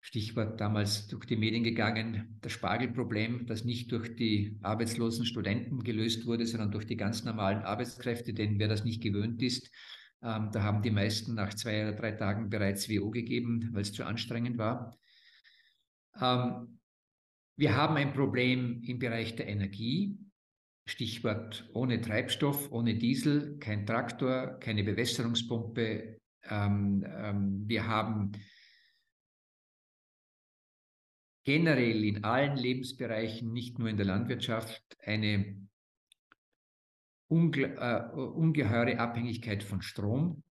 Stichwort 0.00 0.60
damals 0.60 1.08
durch 1.08 1.26
die 1.26 1.36
Medien 1.36 1.62
gegangen, 1.62 2.38
das 2.40 2.52
Spargelproblem, 2.52 3.46
das 3.46 3.64
nicht 3.64 3.92
durch 3.92 4.16
die 4.16 4.58
arbeitslosen 4.62 5.26
Studenten 5.26 5.82
gelöst 5.84 6.26
wurde, 6.26 6.46
sondern 6.46 6.70
durch 6.70 6.86
die 6.86 6.96
ganz 6.96 7.24
normalen 7.24 7.62
Arbeitskräfte, 7.62 8.32
denn 8.32 8.58
wer 8.58 8.68
das 8.68 8.84
nicht 8.84 9.02
gewöhnt 9.02 9.42
ist, 9.42 9.70
ähm, 10.22 10.50
da 10.52 10.62
haben 10.62 10.82
die 10.82 10.90
meisten 10.90 11.34
nach 11.34 11.54
zwei 11.54 11.82
oder 11.82 11.92
drei 11.92 12.12
Tagen 12.12 12.50
bereits 12.50 12.88
WO 12.88 13.10
gegeben, 13.10 13.70
weil 13.72 13.82
es 13.82 13.92
zu 13.92 14.04
anstrengend 14.04 14.58
war. 14.58 14.96
Ähm, 16.20 16.78
wir 17.56 17.76
haben 17.76 17.96
ein 17.96 18.12
Problem 18.12 18.82
im 18.84 18.98
Bereich 18.98 19.36
der 19.36 19.48
Energie. 19.48 20.18
Stichwort 20.86 21.68
ohne 21.72 22.00
Treibstoff, 22.00 22.72
ohne 22.72 22.96
Diesel, 22.96 23.58
kein 23.58 23.86
Traktor, 23.86 24.58
keine 24.60 24.82
Bewässerungspumpe. 24.82 26.18
Ähm, 26.48 27.06
ähm, 27.06 27.62
wir 27.66 27.86
haben 27.86 28.32
generell 31.50 32.04
in 32.04 32.22
allen 32.22 32.56
Lebensbereichen, 32.56 33.52
nicht 33.52 33.76
nur 33.80 33.88
in 33.88 33.96
der 33.96 34.06
Landwirtschaft, 34.06 34.96
eine 35.04 35.66
unge 37.26 37.74
äh, 37.76 38.14
ungeheure 38.14 39.00
Abhängigkeit 39.00 39.64
von 39.64 39.82
Strom. 39.82 40.44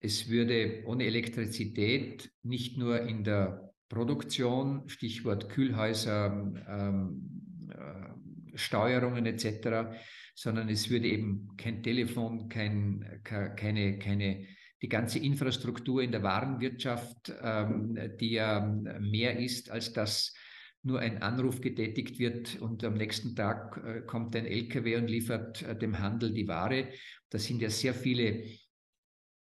Es 0.00 0.28
würde 0.28 0.82
ohne 0.84 1.04
Elektrizität 1.04 2.30
nicht 2.42 2.76
nur 2.76 3.00
in 3.00 3.24
der 3.24 3.72
Produktion, 3.88 4.86
Stichwort 4.86 5.48
Kühlhäuser, 5.48 6.52
ähm, 6.68 7.70
äh, 7.70 8.58
Steuerungen 8.58 9.24
etc., 9.24 9.96
sondern 10.34 10.68
es 10.68 10.90
würde 10.90 11.08
eben 11.08 11.56
kein 11.56 11.82
Telefon, 11.82 12.50
kein, 12.50 13.22
keine, 13.22 13.98
keine 13.98 14.46
die 14.84 14.90
ganze 14.90 15.18
Infrastruktur 15.18 16.02
in 16.02 16.12
der 16.12 16.22
Warenwirtschaft, 16.22 17.32
ähm, 17.40 17.98
die 18.20 18.32
ja 18.32 18.60
mehr 19.00 19.38
ist, 19.38 19.70
als 19.70 19.94
dass 19.94 20.34
nur 20.82 21.00
ein 21.00 21.22
Anruf 21.22 21.62
getätigt 21.62 22.18
wird 22.18 22.60
und 22.60 22.84
am 22.84 22.92
nächsten 22.92 23.34
Tag 23.34 23.82
äh, 23.82 24.02
kommt 24.02 24.36
ein 24.36 24.44
LKW 24.44 24.96
und 24.96 25.08
liefert 25.08 25.62
äh, 25.62 25.74
dem 25.74 25.98
Handel 25.98 26.34
die 26.34 26.46
Ware. 26.46 26.88
Da 27.30 27.38
sind 27.38 27.62
ja 27.62 27.70
sehr 27.70 27.94
viele 27.94 28.44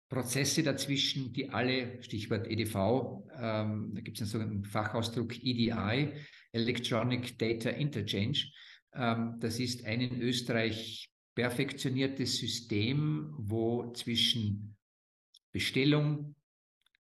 Prozesse 0.09 0.61
dazwischen, 0.61 1.33
die 1.33 1.49
alle, 1.49 2.03
Stichwort 2.03 2.47
EDV, 2.47 3.25
ähm, 3.35 3.93
da 3.95 4.01
gibt 4.01 4.17
es 4.17 4.21
einen 4.21 4.29
sogenannten 4.29 4.65
Fachausdruck 4.65 5.35
EDI, 5.43 6.13
Electronic 6.51 7.39
Data 7.39 7.71
Interchange. 7.71 8.43
Ähm, 8.93 9.37
das 9.39 9.59
ist 9.59 9.83
ein 9.85 10.01
in 10.01 10.21
Österreich 10.21 11.09
perfektioniertes 11.33 12.37
System, 12.37 13.33
wo 13.39 13.91
zwischen 13.93 14.74
Bestellung, 15.55 16.35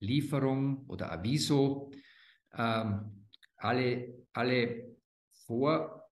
Lieferung 0.00 0.87
oder 0.87 1.12
Aviso, 1.12 1.92
ähm, 2.54 3.26
alle, 3.56 4.24
alle 4.32 4.96
Vor- 5.44 6.08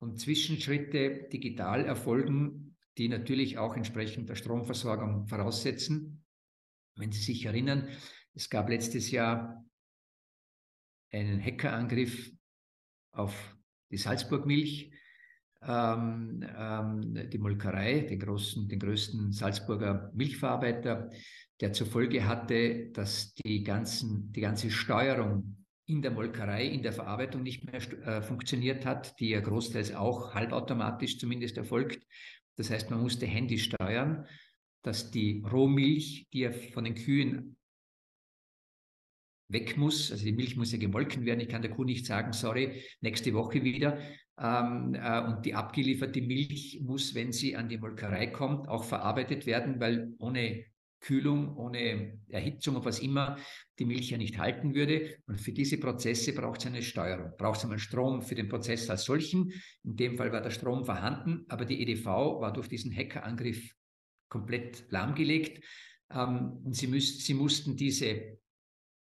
und 0.00 0.18
Zwischenschritte 0.18 1.28
digital 1.32 1.84
erfolgen, 1.84 2.76
die 2.98 3.08
natürlich 3.08 3.58
auch 3.58 3.76
entsprechend 3.76 4.28
der 4.28 4.34
Stromversorgung 4.34 5.28
voraussetzen. 5.28 6.24
Wenn 6.96 7.12
Sie 7.12 7.22
sich 7.22 7.44
erinnern, 7.44 7.88
es 8.34 8.50
gab 8.50 8.68
letztes 8.68 9.12
Jahr 9.12 9.64
einen 11.12 11.40
Hackerangriff 11.40 12.32
auf 13.12 13.56
die 13.92 13.98
Salzburg-Milch 13.98 14.92
ähm, 15.64 16.44
ähm, 16.56 17.30
die 17.30 17.38
Molkerei, 17.38 18.00
den, 18.00 18.18
großen, 18.18 18.68
den 18.68 18.80
größten 18.80 19.32
Salzburger 19.32 20.10
Milchverarbeiter, 20.14 21.10
der 21.62 21.72
zur 21.72 21.86
Folge 21.86 22.26
hatte, 22.26 22.90
dass 22.92 23.34
die, 23.34 23.62
ganzen, 23.62 24.32
die 24.32 24.40
ganze 24.40 24.68
Steuerung 24.68 25.64
in 25.86 26.02
der 26.02 26.10
Molkerei, 26.10 26.66
in 26.66 26.82
der 26.82 26.92
Verarbeitung 26.92 27.44
nicht 27.44 27.64
mehr 27.64 27.80
äh, 28.04 28.20
funktioniert 28.20 28.84
hat, 28.84 29.18
die 29.20 29.28
ja 29.28 29.40
großteils 29.40 29.94
auch 29.94 30.34
halbautomatisch 30.34 31.18
zumindest 31.18 31.56
erfolgt. 31.56 32.04
Das 32.56 32.68
heißt, 32.68 32.90
man 32.90 33.00
musste 33.00 33.26
händisch 33.26 33.66
steuern, 33.66 34.26
dass 34.82 35.12
die 35.12 35.44
Rohmilch, 35.48 36.26
die 36.32 36.40
ja 36.40 36.50
von 36.50 36.82
den 36.82 36.96
Kühen 36.96 37.56
weg 39.46 39.76
muss. 39.76 40.10
Also 40.10 40.24
die 40.24 40.32
Milch 40.32 40.56
muss 40.56 40.72
ja 40.72 40.78
gemolken 40.78 41.24
werden. 41.24 41.40
Ich 41.40 41.48
kann 41.48 41.62
der 41.62 41.70
Kuh 41.70 41.84
nicht 41.84 42.06
sagen, 42.06 42.32
sorry, 42.32 42.82
nächste 43.00 43.34
Woche 43.34 43.62
wieder. 43.62 44.00
Ähm, 44.36 44.94
äh, 44.94 45.20
und 45.20 45.46
die 45.46 45.54
abgelieferte 45.54 46.22
Milch 46.22 46.80
muss, 46.82 47.14
wenn 47.14 47.30
sie 47.30 47.54
an 47.54 47.68
die 47.68 47.78
Molkerei 47.78 48.26
kommt, 48.26 48.66
auch 48.66 48.82
verarbeitet 48.82 49.46
werden, 49.46 49.78
weil 49.78 50.14
ohne 50.18 50.71
Kühlung, 51.02 51.56
ohne 51.56 52.18
Erhitzung 52.28 52.76
und 52.76 52.84
was 52.84 53.00
immer 53.00 53.36
die 53.78 53.84
Milch 53.84 54.10
ja 54.10 54.16
nicht 54.16 54.38
halten 54.38 54.74
würde. 54.74 55.18
Und 55.26 55.40
für 55.40 55.52
diese 55.52 55.78
Prozesse 55.78 56.32
braucht 56.32 56.60
es 56.60 56.66
eine 56.66 56.82
Steuerung, 56.82 57.32
braucht 57.36 57.58
es 57.58 57.64
einmal 57.64 57.78
Strom 57.78 58.22
für 58.22 58.36
den 58.36 58.48
Prozess 58.48 58.88
als 58.88 59.04
solchen. 59.04 59.52
In 59.82 59.96
dem 59.96 60.16
Fall 60.16 60.32
war 60.32 60.40
der 60.40 60.50
Strom 60.50 60.84
vorhanden, 60.84 61.44
aber 61.48 61.64
die 61.64 61.82
EDV 61.82 62.06
war 62.06 62.52
durch 62.52 62.68
diesen 62.68 62.96
Hackerangriff 62.96 63.74
komplett 64.28 64.86
lahmgelegt. 64.90 65.62
Ähm, 66.10 66.62
und 66.64 66.74
sie, 66.74 66.86
müß, 66.86 67.26
sie 67.26 67.34
mussten 67.34 67.76
diese 67.76 68.38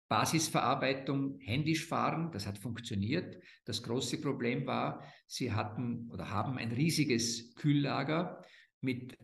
Basisverarbeitung 0.10 1.39
händisch 1.39 1.86
fahren. 1.86 2.32
Das 2.32 2.45
hat 2.47 2.58
funktioniert. 2.58 3.41
Das 3.65 3.82
große 3.82 4.19
Problem 4.19 4.67
war, 4.67 5.04
sie 5.26 5.54
hatten 5.54 6.10
oder 6.12 6.30
haben 6.30 6.58
ein 6.58 6.71
riesiges 6.71 7.56
Kühllager 7.56 8.43
mit 8.82 9.17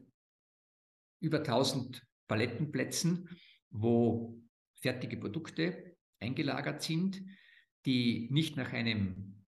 über 1.19 1.39
1000 1.39 2.01
Palettenplätzen, 2.27 3.29
wo 3.69 4.41
fertige 4.75 5.17
Produkte 5.17 5.95
eingelagert 6.19 6.81
sind, 6.81 7.23
die 7.85 8.29
nicht 8.31 8.55
nach 8.55 8.73
einem 8.73 9.45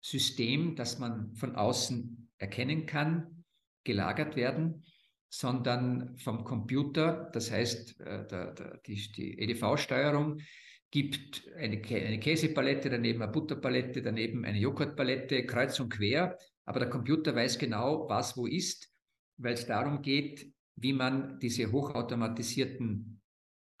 System, 0.00 0.76
das 0.76 0.98
man 0.98 1.34
von 1.34 1.56
außen 1.56 2.30
erkennen 2.38 2.86
kann, 2.86 3.44
gelagert 3.84 4.36
werden, 4.36 4.84
sondern 5.28 6.16
vom 6.18 6.44
Computer. 6.44 7.30
Das 7.32 7.50
heißt, 7.50 8.00
äh, 8.00 8.54
die, 8.86 9.38
EDV-Steuerung 9.38 10.40
gibt 10.90 11.46
eine, 11.56 11.82
eine 11.82 12.20
Käsepalette, 12.20 12.88
daneben 12.88 13.22
eine 13.22 13.32
Butterpalette, 13.32 14.02
daneben 14.02 14.44
eine 14.44 14.58
Joghurtpalette, 14.58 15.44
kreuz 15.44 15.78
und 15.80 15.90
quer. 15.90 16.38
Aber 16.64 16.80
der 16.80 16.90
Computer 16.90 17.34
weiß 17.34 17.58
genau, 17.58 18.08
was 18.08 18.36
wo 18.36 18.46
ist, 18.46 18.92
weil 19.36 19.54
es 19.54 19.66
darum 19.66 20.02
geht, 20.02 20.52
wie 20.76 20.92
man 20.92 21.38
diese 21.40 21.72
hochautomatisierten 21.72 23.20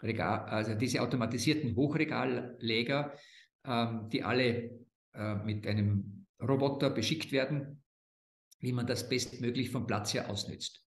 Regal, 0.02 0.40
also 0.46 0.74
diese 0.74 1.00
automatisierten 1.00 1.74
Hochregalleger, 1.74 3.16
ähm, 3.64 4.08
die 4.10 4.22
alle 4.22 4.86
äh, 5.14 5.34
mit 5.36 5.66
einem 5.66 6.26
Roboter 6.40 6.90
beschickt 6.90 7.32
werden, 7.32 7.82
wie 8.60 8.72
man 8.72 8.86
das 8.86 9.08
bestmöglich 9.08 9.70
vom 9.70 9.86
Platz 9.86 10.12
her 10.12 10.28
ausnützt. 10.28 10.84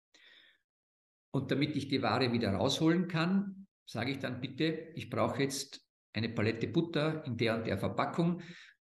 Und 1.32 1.52
damit 1.52 1.76
ich 1.76 1.88
die 1.88 2.02
Ware 2.02 2.32
wieder 2.32 2.54
rausholen 2.54 3.08
kann, 3.08 3.68
sage 3.86 4.12
ich 4.12 4.20
dann 4.20 4.40
bitte, 4.40 4.92
ich 4.96 5.10
brauche 5.10 5.42
jetzt 5.42 5.82
eine 6.14 6.30
Palette 6.30 6.68
Butter 6.68 7.26
in 7.26 7.36
der 7.38 7.58
und 7.58 7.68
der 7.68 7.78
Verpackung 7.78 8.42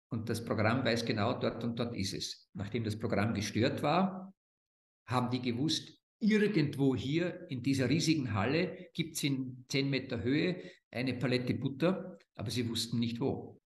und 0.09 0.29
das 0.29 0.43
Programm 0.43 0.83
weiß 0.83 1.05
genau, 1.05 1.33
dort 1.39 1.63
und 1.63 1.79
dort 1.79 1.95
ist 1.95 2.13
es. 2.13 2.49
Nachdem 2.53 2.83
das 2.83 2.99
Programm 2.99 3.33
gestört 3.33 3.81
war, 3.81 4.33
haben 5.07 5.29
die 5.29 5.41
gewusst, 5.41 6.00
irgendwo 6.21 6.95
hier 6.95 7.49
in 7.49 7.63
dieser 7.63 7.89
riesigen 7.89 8.33
Halle 8.33 8.89
gibt 8.93 9.15
es 9.15 9.23
in 9.23 9.65
10 9.67 9.89
Meter 9.89 10.23
Höhe 10.23 10.61
eine 10.91 11.15
Palette 11.15 11.53
Butter, 11.55 12.17
aber 12.35 12.51
sie 12.51 12.69
wussten 12.69 12.99
nicht 12.99 13.19
wo. 13.19 13.59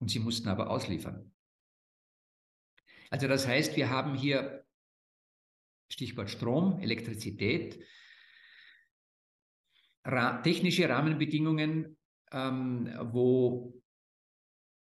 Und 0.00 0.10
sie 0.10 0.18
mussten 0.18 0.48
aber 0.48 0.70
ausliefern. 0.70 1.32
Also 3.10 3.28
das 3.28 3.46
heißt, 3.46 3.76
wir 3.76 3.90
haben 3.90 4.14
hier 4.14 4.66
Stichwort 5.88 6.30
Strom, 6.30 6.80
Elektrizität, 6.80 7.78
ra 10.04 10.42
technische 10.42 10.88
Rahmenbedingungen, 10.88 11.96
ähm, 12.32 12.90
wo 13.12 13.80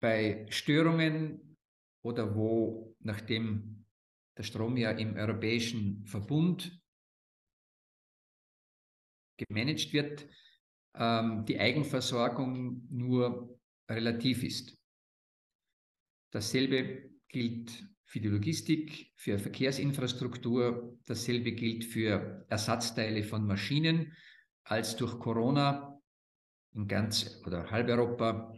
bei 0.00 0.46
Störungen 0.50 1.56
oder 2.02 2.34
wo, 2.34 2.96
nachdem 3.00 3.85
der 4.36 4.42
Strom 4.42 4.76
ja 4.76 4.90
im 4.90 5.16
europäischen 5.16 6.04
Verbund 6.06 6.78
gemanagt 9.38 9.92
wird, 9.92 10.26
ähm, 10.94 11.44
die 11.46 11.58
Eigenversorgung 11.58 12.86
nur 12.90 13.58
relativ 13.88 14.42
ist. 14.42 14.76
Dasselbe 16.32 17.10
gilt 17.28 17.86
für 18.04 18.20
die 18.20 18.28
Logistik, 18.28 19.12
für 19.16 19.38
Verkehrsinfrastruktur. 19.38 20.98
Dasselbe 21.06 21.52
gilt 21.52 21.84
für 21.84 22.46
Ersatzteile 22.48 23.22
von 23.22 23.46
Maschinen. 23.46 24.16
Als 24.64 24.96
durch 24.96 25.18
Corona 25.18 26.00
in 26.74 26.88
ganz 26.88 27.40
oder 27.46 27.70
halb 27.70 27.88
Europa 27.88 28.52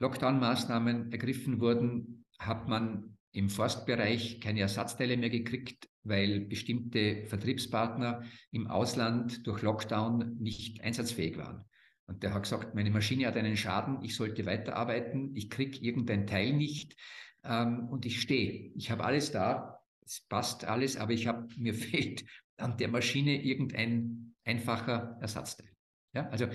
Lockdown-Maßnahmen 0.00 1.12
ergriffen 1.12 1.60
wurden, 1.60 2.24
hat 2.38 2.68
man 2.68 3.11
im 3.32 3.48
Forstbereich 3.48 4.40
keine 4.40 4.60
Ersatzteile 4.60 5.16
mehr 5.16 5.30
gekriegt, 5.30 5.88
weil 6.04 6.40
bestimmte 6.40 7.24
Vertriebspartner 7.26 8.24
im 8.50 8.66
Ausland 8.66 9.46
durch 9.46 9.62
Lockdown 9.62 10.36
nicht 10.38 10.82
einsatzfähig 10.82 11.38
waren. 11.38 11.64
Und 12.06 12.22
der 12.22 12.34
hat 12.34 12.42
gesagt, 12.42 12.74
meine 12.74 12.90
Maschine 12.90 13.26
hat 13.26 13.36
einen 13.36 13.56
Schaden, 13.56 14.02
ich 14.02 14.16
sollte 14.16 14.44
weiterarbeiten, 14.44 15.34
ich 15.34 15.48
kriege 15.48 15.78
irgendein 15.78 16.26
Teil 16.26 16.52
nicht 16.52 16.96
ähm, 17.44 17.88
und 17.88 18.04
ich 18.04 18.20
stehe. 18.20 18.72
Ich 18.74 18.90
habe 18.90 19.04
alles 19.04 19.32
da, 19.32 19.80
es 20.04 20.20
passt 20.28 20.64
alles, 20.64 20.96
aber 20.96 21.12
ich 21.12 21.26
habe, 21.26 21.48
mir 21.56 21.74
fehlt 21.74 22.24
an 22.56 22.76
der 22.76 22.88
Maschine 22.88 23.42
irgendein 23.42 24.34
einfacher 24.44 25.16
Ersatzteil. 25.20 25.70
Ja, 26.14 26.28
also 26.28 26.48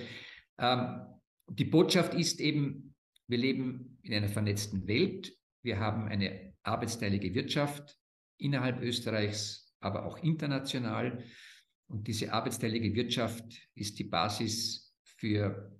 ähm, 0.59 1.01
die 1.49 1.65
Botschaft 1.65 2.13
ist 2.13 2.39
eben, 2.39 2.93
wir 3.27 3.37
leben 3.37 3.97
in 4.03 4.13
einer 4.13 4.29
vernetzten 4.29 4.87
Welt. 4.87 5.33
Wir 5.63 5.79
haben 5.79 6.07
eine 6.07 6.46
arbeitsteilige 6.67 7.34
Wirtschaft 7.34 7.97
innerhalb 8.38 8.82
Österreichs, 8.82 9.73
aber 9.80 10.06
auch 10.06 10.17
international. 10.17 11.23
Und 11.88 12.08
diese 12.08 12.34
arbeitsteilige 12.34 12.93
Wirtschaft 12.93 13.45
ist 13.73 13.97
die 13.97 14.03
Basis 14.03 14.93
für 15.03 15.71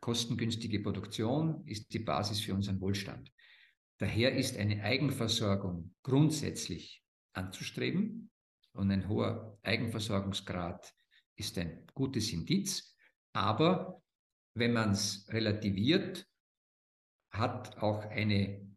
kostengünstige 0.00 0.80
Produktion, 0.80 1.66
ist 1.66 1.92
die 1.92 1.98
Basis 1.98 2.40
für 2.40 2.54
unseren 2.54 2.80
Wohlstand. 2.80 3.32
Daher 3.98 4.34
ist 4.34 4.56
eine 4.56 4.82
Eigenversorgung 4.82 5.94
grundsätzlich 6.02 7.04
anzustreben 7.34 8.30
und 8.72 8.90
ein 8.90 9.08
hoher 9.08 9.58
Eigenversorgungsgrad 9.62 10.92
ist 11.36 11.58
ein 11.58 11.86
gutes 11.94 12.32
Indiz. 12.32 12.96
Aber 13.32 14.02
wenn 14.54 14.72
man 14.72 14.90
es 14.90 15.26
relativiert, 15.30 16.26
hat 17.30 17.78
auch 17.78 18.04
eine 18.06 18.71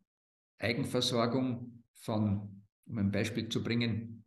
Eigenversorgung 0.59 1.83
von, 1.95 2.63
um 2.85 2.97
ein 2.97 3.11
Beispiel 3.11 3.49
zu 3.49 3.63
bringen, 3.63 4.23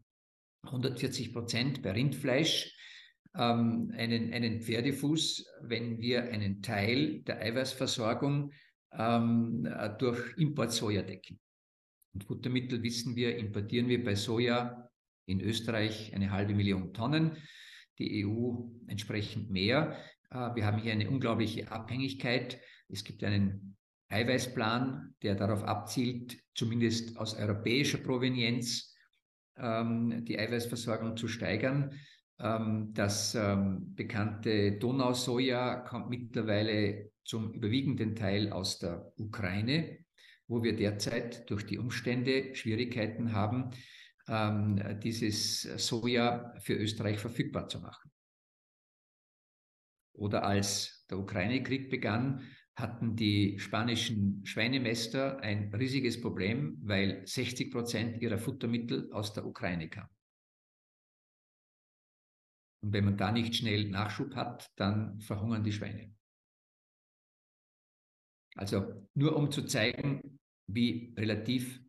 140 0.62 1.32
Prozent 1.32 1.82
bei 1.82 1.92
Rindfleisch 1.92 2.74
ähm, 3.34 3.92
einen, 3.96 4.32
einen 4.32 4.60
Pferdefuß, 4.60 5.46
wenn 5.62 6.00
wir 6.00 6.24
einen 6.24 6.62
Teil 6.62 7.22
der 7.22 7.40
Eiweißversorgung 7.40 8.52
ähm, 8.92 9.66
äh, 9.66 9.90
durch 9.98 10.36
Importsoja 10.36 11.02
decken. 11.02 11.38
Und 12.14 12.24
Futtermittel 12.24 12.82
wissen 12.82 13.16
wir, 13.16 13.36
importieren 13.36 13.88
wir 13.88 14.02
bei 14.02 14.14
Soja 14.14 14.90
in 15.26 15.40
Österreich 15.40 16.14
eine 16.14 16.30
halbe 16.30 16.54
Million 16.54 16.92
Tonnen, 16.94 17.36
die 17.98 18.26
EU 18.26 18.54
entsprechend 18.86 19.50
mehr. 19.50 19.96
Äh, 20.30 20.54
wir 20.54 20.66
haben 20.66 20.78
hier 20.78 20.92
eine 20.92 21.08
unglaubliche 21.08 21.70
Abhängigkeit. 21.70 22.60
Es 22.88 23.04
gibt 23.04 23.22
einen 23.22 23.77
Eiweißplan, 24.09 25.14
der 25.23 25.35
darauf 25.35 25.62
abzielt, 25.64 26.38
zumindest 26.55 27.16
aus 27.18 27.35
europäischer 27.35 27.99
Provenienz 27.99 28.94
ähm, 29.57 30.25
die 30.25 30.38
Eiweißversorgung 30.38 31.16
zu 31.16 31.29
steigern. 31.29 31.94
Ähm, 32.40 32.90
das 32.94 33.35
ähm, 33.35 33.94
bekannte 33.94 34.79
Donausoja 34.79 35.77
kommt 35.81 36.09
mittlerweile 36.09 37.11
zum 37.25 37.53
überwiegenden 37.53 38.16
Teil 38.16 38.51
aus 38.51 38.79
der 38.79 39.12
Ukraine, 39.18 39.99
wo 40.47 40.62
wir 40.62 40.75
derzeit 40.75 41.49
durch 41.51 41.66
die 41.66 41.79
Umstände 41.79 42.55
Schwierigkeiten 42.55 43.33
haben, 43.33 43.71
ähm, 44.29 45.01
dieses 45.03 45.62
Soja 45.62 46.55
für 46.61 46.75
Österreich 46.75 47.18
verfügbar 47.18 47.68
zu 47.68 47.81
machen. 47.81 48.11
Oder 50.14 50.44
als 50.44 51.07
der 51.11 51.18
Ukraine-Krieg 51.18 51.90
begann, 51.90 52.42
hatten 52.78 53.16
die 53.16 53.58
spanischen 53.58 54.44
Schweinemester 54.46 55.40
ein 55.40 55.74
riesiges 55.74 56.20
Problem, 56.20 56.78
weil 56.82 57.26
60 57.26 57.72
Prozent 57.72 58.22
ihrer 58.22 58.38
Futtermittel 58.38 59.12
aus 59.12 59.32
der 59.32 59.44
Ukraine 59.44 59.88
kamen. 59.88 60.10
Und 62.80 62.92
wenn 62.92 63.04
man 63.04 63.16
da 63.16 63.32
nicht 63.32 63.56
schnell 63.56 63.88
Nachschub 63.88 64.36
hat, 64.36 64.70
dann 64.76 65.20
verhungern 65.20 65.64
die 65.64 65.72
Schweine. 65.72 66.14
Also 68.54 69.08
nur 69.14 69.36
um 69.36 69.50
zu 69.50 69.64
zeigen, 69.64 70.38
wie 70.68 71.14
relativ 71.16 71.80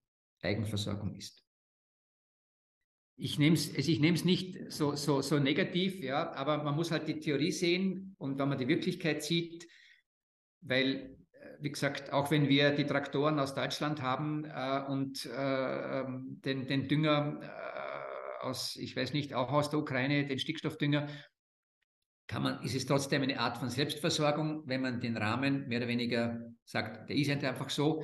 Eigenversorgung 0.41 1.15
ist. 1.15 1.43
ich 3.17 3.37
nehme 3.37 3.55
es 3.55 3.75
ich 3.75 3.99
nicht 3.99 4.71
so, 4.71 4.95
so, 4.95 5.21
so 5.21 5.39
negativ, 5.39 6.01
ja, 6.01 6.31
aber 6.33 6.63
man 6.63 6.75
muss 6.75 6.91
halt 6.91 7.07
die 7.07 7.19
Theorie 7.19 7.51
sehen 7.51 8.15
und 8.17 8.39
wenn 8.39 8.49
man 8.49 8.57
die 8.57 8.67
Wirklichkeit 8.67 9.23
sieht, 9.23 9.67
weil, 10.61 11.17
äh, 11.31 11.57
wie 11.61 11.69
gesagt, 11.69 12.11
auch 12.11 12.31
wenn 12.31 12.49
wir 12.49 12.71
die 12.71 12.85
Traktoren 12.85 13.39
aus 13.39 13.55
Deutschland 13.55 14.01
haben 14.01 14.45
äh, 14.45 14.83
und 14.87 15.25
äh, 15.25 15.99
ähm, 15.99 16.39
den, 16.43 16.67
den 16.67 16.87
Dünger 16.87 17.39
äh, 17.41 18.45
aus, 18.45 18.75
ich 18.75 18.95
weiß 18.95 19.13
nicht, 19.13 19.33
auch 19.33 19.51
aus 19.51 19.69
der 19.69 19.79
Ukraine, 19.79 20.25
den 20.25 20.39
Stickstoffdünger, 20.39 21.07
kann 22.27 22.43
man, 22.43 22.61
ist 22.63 22.75
es 22.75 22.85
trotzdem 22.85 23.23
eine 23.23 23.39
Art 23.39 23.57
von 23.57 23.69
Selbstversorgung, 23.69 24.61
wenn 24.67 24.81
man 24.81 25.01
den 25.01 25.17
Rahmen 25.17 25.67
mehr 25.67 25.79
oder 25.79 25.87
weniger 25.87 26.39
sagt, 26.63 27.09
der 27.09 27.15
ist 27.15 27.29
einfach 27.31 27.69
so. 27.71 28.03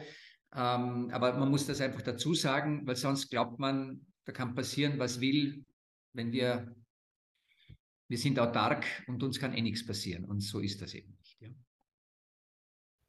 Ähm, 0.53 1.09
aber 1.11 1.37
man 1.37 1.49
muss 1.49 1.67
das 1.67 1.79
einfach 1.79 2.01
dazu 2.01 2.33
sagen, 2.33 2.87
weil 2.87 2.95
sonst 2.95 3.29
glaubt 3.29 3.59
man, 3.59 4.05
da 4.25 4.31
kann 4.31 4.55
passieren, 4.55 4.97
was 4.97 5.21
will, 5.21 5.63
wenn 6.13 6.31
wir, 6.31 6.75
wir 8.07 8.17
sind 8.17 8.39
autark 8.39 8.85
und 9.07 9.21
uns 9.21 9.39
kann 9.39 9.53
eh 9.53 9.61
nichts 9.61 9.85
passieren. 9.85 10.25
Und 10.25 10.39
so 10.39 10.59
ist 10.59 10.81
das 10.81 10.95
eben. 10.95 11.14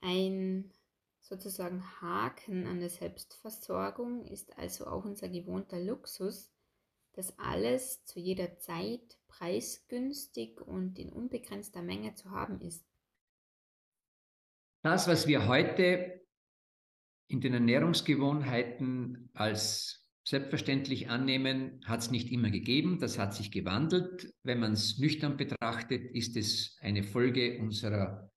Ein 0.00 0.72
sozusagen 1.20 1.82
Haken 2.00 2.66
an 2.66 2.80
der 2.80 2.90
Selbstversorgung 2.90 4.24
ist 4.24 4.56
also 4.59 4.87
auch 4.87 5.04
unser 5.04 5.28
gewohnter 5.28 5.80
Luxus, 5.80 6.52
dass 7.14 7.38
alles 7.38 8.04
zu 8.04 8.20
jeder 8.20 8.59
Zeit 8.59 9.18
preisgünstig 9.26 10.61
und 10.61 10.98
in 10.98 11.12
unbegrenzter 11.12 11.82
Menge 11.82 12.14
zu 12.14 12.30
haben 12.30 12.61
ist. 12.61 12.87
Das, 14.82 15.09
was 15.09 15.26
wir 15.26 15.48
heute 15.48 16.20
in 17.28 17.40
den 17.40 17.54
Ernährungsgewohnheiten 17.54 19.30
als 19.35 20.06
selbstverständlich 20.24 21.09
annehmen, 21.09 21.80
hat 21.85 22.00
es 22.00 22.11
nicht 22.11 22.30
immer 22.30 22.50
gegeben. 22.50 22.98
Das 23.00 23.18
hat 23.18 23.35
sich 23.35 23.50
gewandelt. 23.50 24.32
Wenn 24.42 24.61
man 24.61 24.72
es 24.72 24.98
nüchtern 24.98 25.37
betrachtet, 25.37 26.04
ist 26.14 26.37
es 26.37 26.76
eine 26.80 27.02
Folge 27.02 27.59
unserer 27.61 28.30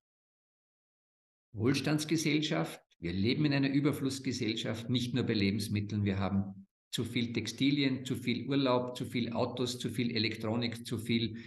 Wohlstandsgesellschaft. 1.54 2.82
Wir 3.00 3.14
leben 3.14 3.46
in 3.46 3.54
einer 3.54 3.72
Überflussgesellschaft, 3.72 4.90
nicht 4.90 5.14
nur 5.14 5.24
bei 5.24 5.34
Lebensmitteln. 5.34 6.04
Wir 6.04 6.20
haben 6.20 6.68
zu 6.92 7.04
viel 7.04 7.34
Textilien, 7.34 8.06
zu 8.06 8.16
viel 8.16 8.48
Urlaub, 8.48 8.98
zu 8.98 9.06
viel 9.06 9.32
Autos, 9.34 9.80
zu 9.80 9.90
viel 9.90 10.16
Elektronik, 10.16 10.86
zu 10.86 10.98
viel 10.98 11.38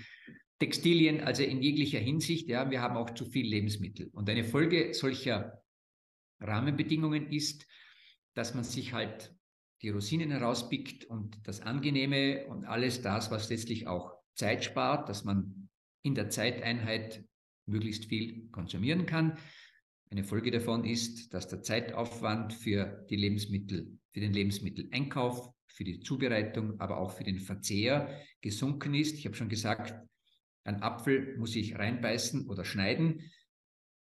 Textilien, 0.58 1.20
also 1.20 1.42
in 1.42 1.60
jeglicher 1.60 1.98
Hinsicht. 1.98 2.48
Ja, 2.48 2.70
wir 2.70 2.80
haben 2.80 2.96
auch 2.96 3.10
zu 3.10 3.26
viel 3.26 3.46
Lebensmittel. 3.46 4.08
Und 4.12 4.30
eine 4.30 4.44
Folge 4.44 4.94
solcher 4.94 5.62
Rahmenbedingungen 6.40 7.30
ist, 7.30 7.66
dass 8.34 8.54
man 8.54 8.64
sich 8.64 8.92
halt 8.92 9.34
die 9.82 9.90
Rosinen 9.90 10.30
herauspickt 10.30 11.04
und 11.04 11.36
das 11.42 11.60
Angenehme 11.60 12.46
und 12.46 12.64
alles 12.64 13.02
das, 13.02 13.30
was 13.30 13.50
letztlich 13.50 13.86
auch 13.88 14.12
Zeit 14.34 14.64
spart, 14.64 15.08
dass 15.08 15.24
man 15.24 15.68
in 16.02 16.14
der 16.14 16.30
Zeiteinheit 16.30 17.24
möglichst 17.66 18.06
viel 18.06 18.48
konsumieren 18.50 19.06
kann. 19.06 19.38
Eine 20.12 20.24
Folge 20.24 20.50
davon 20.50 20.84
ist, 20.84 21.32
dass 21.32 21.48
der 21.48 21.62
Zeitaufwand 21.62 22.52
für 22.52 23.06
die 23.08 23.16
Lebensmittel, 23.16 23.98
für 24.12 24.20
den 24.20 24.34
Lebensmitteleinkauf, 24.34 25.48
für 25.68 25.84
die 25.84 26.00
Zubereitung, 26.00 26.78
aber 26.80 26.98
auch 26.98 27.12
für 27.12 27.24
den 27.24 27.38
Verzehr 27.38 28.20
gesunken 28.42 28.92
ist. 28.92 29.14
Ich 29.14 29.24
habe 29.24 29.34
schon 29.34 29.48
gesagt, 29.48 29.94
ein 30.64 30.82
Apfel 30.82 31.38
muss 31.38 31.56
ich 31.56 31.78
reinbeißen 31.78 32.46
oder 32.46 32.66
schneiden. 32.66 33.32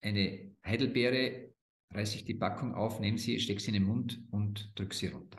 Eine 0.02 0.56
Heidelbeere 0.66 1.54
reiße 1.92 2.16
ich 2.16 2.26
die 2.26 2.34
Packung 2.34 2.74
auf, 2.74 3.00
nehme 3.00 3.20
sie, 3.20 3.40
stecke 3.40 3.62
sie 3.62 3.68
in 3.68 3.76
den 3.76 3.84
Mund 3.84 4.20
und 4.32 4.72
drücke 4.74 4.96
sie 4.96 5.10
runter. 5.10 5.38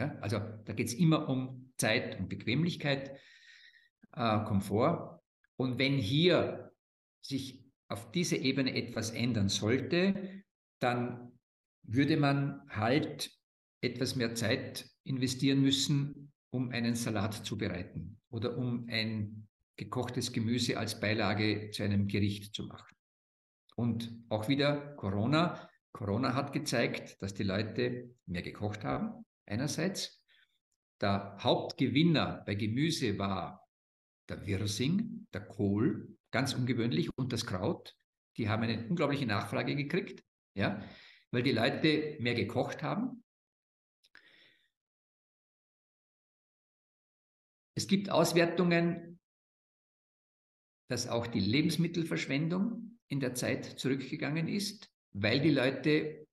Ja, 0.00 0.18
also 0.20 0.40
da 0.64 0.72
geht 0.72 0.88
es 0.88 0.94
immer 0.94 1.28
um 1.28 1.72
Zeit 1.76 2.18
und 2.18 2.28
Bequemlichkeit, 2.28 3.16
äh, 4.16 4.44
Komfort. 4.46 5.20
Und 5.54 5.78
wenn 5.78 5.96
hier 5.96 6.72
sich 7.20 7.67
auf 7.88 8.10
dieser 8.12 8.38
Ebene 8.38 8.74
etwas 8.74 9.10
ändern 9.10 9.48
sollte, 9.48 10.42
dann 10.80 11.38
würde 11.82 12.16
man 12.16 12.62
halt 12.68 13.30
etwas 13.80 14.16
mehr 14.16 14.34
Zeit 14.34 14.90
investieren 15.04 15.62
müssen, 15.62 16.32
um 16.50 16.70
einen 16.70 16.94
Salat 16.94 17.34
zu 17.34 17.56
bereiten 17.56 18.20
oder 18.30 18.56
um 18.56 18.86
ein 18.88 19.48
gekochtes 19.76 20.32
Gemüse 20.32 20.78
als 20.78 21.00
Beilage 21.00 21.70
zu 21.70 21.82
einem 21.82 22.08
Gericht 22.08 22.54
zu 22.54 22.64
machen. 22.64 22.96
Und 23.76 24.12
auch 24.28 24.48
wieder 24.48 24.94
Corona. 24.96 25.68
Corona 25.92 26.34
hat 26.34 26.52
gezeigt, 26.52 27.22
dass 27.22 27.32
die 27.32 27.44
Leute 27.44 28.14
mehr 28.26 28.42
gekocht 28.42 28.84
haben, 28.84 29.24
einerseits. 29.46 30.24
Der 31.00 31.38
Hauptgewinner 31.40 32.42
bei 32.44 32.56
Gemüse 32.56 33.18
war 33.18 33.64
der 34.28 34.44
Wirsing, 34.46 35.28
der 35.32 35.46
Kohl, 35.46 36.17
ganz 36.30 36.54
ungewöhnlich, 36.54 37.10
und 37.16 37.32
das 37.32 37.46
Kraut. 37.46 37.96
Die 38.36 38.48
haben 38.48 38.62
eine 38.62 38.86
unglaubliche 38.88 39.26
Nachfrage 39.26 39.74
gekriegt, 39.74 40.24
ja, 40.54 40.82
weil 41.30 41.42
die 41.42 41.52
Leute 41.52 42.16
mehr 42.20 42.34
gekocht 42.34 42.82
haben. 42.82 43.24
Es 47.74 47.86
gibt 47.86 48.10
Auswertungen, 48.10 49.20
dass 50.88 51.08
auch 51.08 51.26
die 51.26 51.40
Lebensmittelverschwendung 51.40 52.98
in 53.08 53.20
der 53.20 53.34
Zeit 53.34 53.64
zurückgegangen 53.64 54.48
ist, 54.48 54.90
weil 55.12 55.40
die 55.40 55.50
Leute 55.50 56.26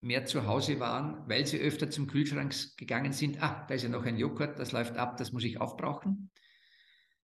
mehr 0.00 0.26
zu 0.26 0.46
Hause 0.46 0.80
waren, 0.80 1.28
weil 1.28 1.46
sie 1.46 1.60
öfter 1.60 1.90
zum 1.90 2.06
Kühlschrank 2.06 2.54
gegangen 2.76 3.12
sind. 3.12 3.42
Ah, 3.42 3.64
da 3.66 3.74
ist 3.74 3.82
ja 3.82 3.88
noch 3.88 4.04
ein 4.04 4.18
Joghurt, 4.18 4.58
das 4.58 4.72
läuft 4.72 4.96
ab, 4.96 5.16
das 5.16 5.32
muss 5.32 5.44
ich 5.44 5.60
aufbrauchen. 5.60 6.30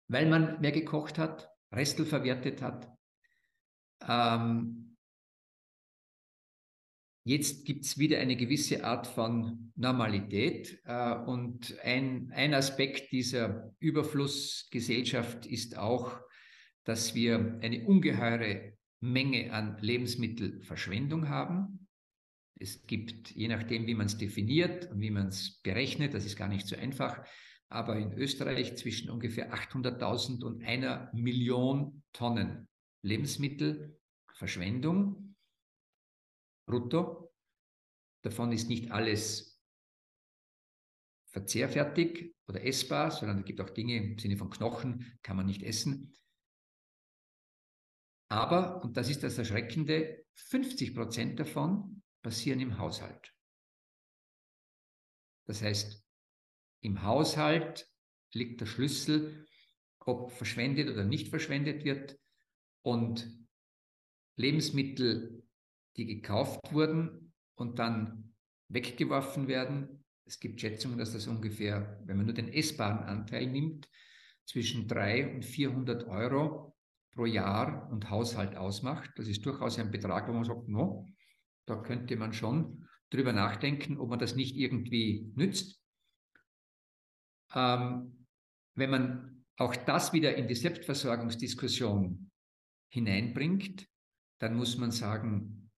Weil 0.09 0.27
man 0.27 0.59
mehr 0.59 0.71
gekocht 0.71 1.17
hat, 1.17 1.49
Restel 1.71 2.05
verwertet 2.05 2.61
hat. 2.61 2.87
Ähm, 4.07 4.97
jetzt 7.25 7.65
gibt 7.65 7.85
es 7.85 7.97
wieder 7.97 8.19
eine 8.19 8.35
gewisse 8.35 8.83
Art 8.83 9.07
von 9.07 9.71
Normalität. 9.75 10.79
Äh, 10.85 11.15
und 11.15 11.77
ein, 11.83 12.31
ein 12.33 12.53
Aspekt 12.53 13.11
dieser 13.11 13.73
Überflussgesellschaft 13.79 15.45
ist 15.45 15.77
auch, 15.77 16.19
dass 16.83 17.15
wir 17.15 17.59
eine 17.61 17.85
ungeheure 17.85 18.73
Menge 18.99 19.51
an 19.53 19.77
Lebensmittelverschwendung 19.79 21.29
haben. 21.29 21.87
Es 22.59 22.87
gibt, 22.87 23.31
je 23.31 23.47
nachdem, 23.47 23.85
wie 23.85 23.93
man 23.93 24.07
es 24.07 24.17
definiert 24.17 24.89
und 24.89 25.01
wie 25.01 25.11
man 25.11 25.27
es 25.27 25.59
berechnet, 25.61 26.13
das 26.13 26.25
ist 26.25 26.37
gar 26.37 26.47
nicht 26.47 26.65
so 26.65 26.75
einfach, 26.75 27.23
aber 27.69 27.97
in 27.97 28.13
Österreich 28.13 28.77
zwischen 28.77 29.09
ungefähr 29.09 29.53
800.000 29.53 30.41
und 30.43 30.63
einer 30.63 31.11
Million 31.13 32.03
Tonnen 32.13 32.69
Lebensmittelverschwendung 33.03 35.35
brutto. 36.65 37.33
Davon 38.23 38.51
ist 38.51 38.69
nicht 38.69 38.89
alles 38.91 39.61
verzehrfertig 41.31 42.35
oder 42.47 42.63
essbar, 42.63 43.11
sondern 43.11 43.37
es 43.39 43.45
gibt 43.45 43.61
auch 43.61 43.69
Dinge 43.69 43.97
im 43.97 44.17
Sinne 44.17 44.37
von 44.37 44.49
Knochen, 44.49 45.19
kann 45.21 45.37
man 45.37 45.45
nicht 45.45 45.61
essen. 45.63 46.17
Aber, 48.29 48.83
und 48.83 48.97
das 48.97 49.09
ist 49.09 49.23
das 49.23 49.37
Erschreckende, 49.37 50.25
50 50.35 50.95
Prozent 50.95 51.39
davon 51.39 52.03
passieren 52.21 52.59
im 52.59 52.77
Haushalt. 52.77 53.33
Das 55.45 55.61
heißt, 55.61 56.05
im 56.81 57.03
Haushalt 57.03 57.87
liegt 58.33 58.61
der 58.61 58.65
Schlüssel, 58.65 59.45
ob 59.99 60.31
verschwendet 60.31 60.89
oder 60.89 61.03
nicht 61.03 61.29
verschwendet 61.29 61.83
wird. 61.83 62.17
Und 62.81 63.29
Lebensmittel, 64.37 65.43
die 65.97 66.05
gekauft 66.05 66.71
wurden 66.71 67.33
und 67.55 67.79
dann 67.79 68.33
weggeworfen 68.69 69.47
werden, 69.47 70.05
es 70.25 70.39
gibt 70.39 70.59
Schätzungen, 70.59 70.97
dass 70.97 71.13
das 71.13 71.27
ungefähr, 71.27 72.01
wenn 72.05 72.17
man 72.17 72.25
nur 72.25 72.35
den 72.35 72.51
essbaren 72.51 72.99
Anteil 72.99 73.47
nimmt, 73.47 73.89
zwischen 74.45 74.87
300 74.87 75.35
und 75.35 75.45
400 75.45 76.07
Euro 76.07 76.75
pro 77.11 77.25
Jahr 77.25 77.89
und 77.91 78.09
Haushalt 78.09 78.55
ausmacht. 78.55 79.11
Das 79.15 79.27
ist 79.27 79.45
durchaus 79.45 79.79
ein 79.79 79.91
Betrag, 79.91 80.27
wo 80.27 80.33
man 80.33 80.43
sagt, 80.43 80.67
no, 80.67 81.07
da 81.65 81.75
könnte 81.77 82.15
man 82.15 82.33
schon 82.33 82.87
drüber 83.09 83.33
nachdenken, 83.33 83.97
ob 83.97 84.09
man 84.09 84.19
das 84.19 84.35
nicht 84.35 84.55
irgendwie 84.55 85.31
nützt. 85.35 85.76
Ähm, 87.53 88.25
wenn 88.75 88.89
man 88.89 89.45
auch 89.57 89.75
das 89.75 90.13
wieder 90.13 90.35
in 90.35 90.47
die 90.47 90.55
Selbstversorgungsdiskussion 90.55 92.29
hineinbringt, 92.89 93.87
dann 94.39 94.55
muss 94.55 94.77
man 94.77 94.91
sagen, 94.91 95.71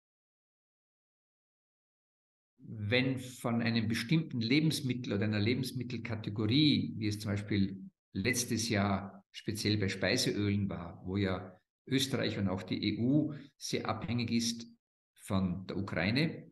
wenn 2.57 3.19
von 3.19 3.61
einem 3.61 3.87
bestimmten 3.87 4.41
Lebensmittel 4.41 5.13
oder 5.13 5.23
einer 5.23 5.39
Lebensmittelkategorie, 5.39 6.93
wie 6.97 7.07
es 7.07 7.19
zum 7.19 7.31
Beispiel 7.31 7.89
letztes 8.13 8.69
Jahr 8.69 9.25
speziell 9.31 9.77
bei 9.77 9.89
Speiseölen 9.89 10.69
war, 10.69 11.01
wo 11.05 11.17
ja 11.17 11.59
Österreich 11.87 12.37
und 12.37 12.47
auch 12.47 12.63
die 12.63 12.99
EU 12.99 13.33
sehr 13.57 13.87
abhängig 13.87 14.31
ist 14.31 14.67
von 15.15 15.65
der 15.67 15.77
Ukraine. 15.77 16.51